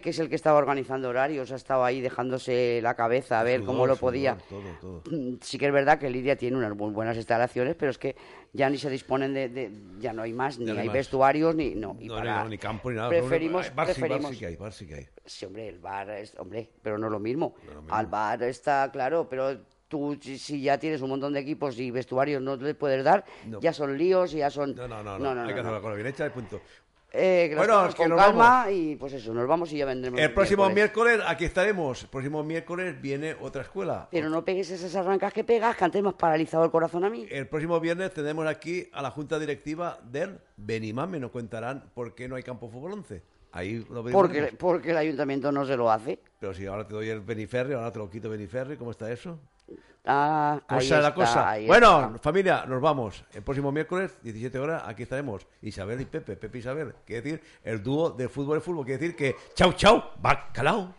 [0.00, 3.62] que es- el que estaba organizando horarios, ha estado ahí dejándose la cabeza a ver
[3.62, 4.38] cómo lo podía.
[4.48, 5.02] todo, todo.
[5.10, 8.16] Mm, Sí que es verdad que Lidia tiene unas muy buenas instalaciones, pero es que
[8.52, 11.74] ya ni se disponen de, de- ya no hay más, ni no hay vestuarios, ni
[11.74, 11.96] no.
[12.00, 13.08] Y No, para- no, ni campo ni nada.
[13.10, 14.30] Preferimos, Bar sí, bar preferimos.
[14.32, 15.06] sí que hay, bar sí que hay.
[15.26, 17.54] Sí, hombre, el bar, es, hombre, pero no lo mismo.
[17.90, 19.58] Al bar está claro, pero
[19.88, 23.60] tú si, ya tienes un montón de equipos y vestuarios no le puedes dar, No.
[23.60, 24.74] ya son líos y ya son...
[24.74, 26.60] No, no, no, no, hay que hacer la cosa bien hecha y punto.
[27.12, 28.72] Eh, que Bueno, cosas es que con nos calma vamos.
[28.72, 30.20] y pues eso, nos vamos y ya vendremos.
[30.20, 31.14] El próximo miércoles.
[31.14, 32.02] miércoles aquí estaremos.
[32.02, 34.08] El próximo miércoles viene otra escuela.
[34.10, 37.08] Pero no pegues esas arrancas que pegas, que antes me has paralizado el corazón a
[37.10, 37.26] mí.
[37.30, 41.18] El próximo viernes tenemos aquí a la junta directiva del Benimame.
[41.18, 43.22] Nos contarán por qué no hay campo fútbol 11.
[43.56, 46.20] Ahí lo Porque, porque el ayuntamiento no se lo hace.
[46.38, 49.40] Pero si ahora te doy el Beniferri, ahora te lo quito Beniferri, ¿cómo está eso?
[50.04, 51.50] Ah, ahí es la está, cosa.
[51.50, 52.18] ahí Bueno, está.
[52.18, 53.24] familia, nos vamos.
[53.32, 55.46] El próximo miércoles, 17 horas, aquí estaremos.
[55.62, 56.94] Isabel y Pepe, Pepe y Isabel.
[57.06, 58.84] Quiere decir, el dúo de fútbol y fútbol.
[58.84, 60.94] Quiere decir que chau, chau, bacalao.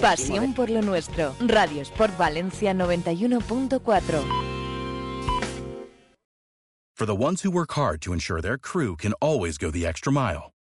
[0.00, 1.34] Pasión por lo nuestro.
[1.46, 4.56] Radio Sport Valencia 91.4.
[6.94, 10.10] For the ones who work hard to ensure their crew can always go the extra
[10.10, 10.50] mile,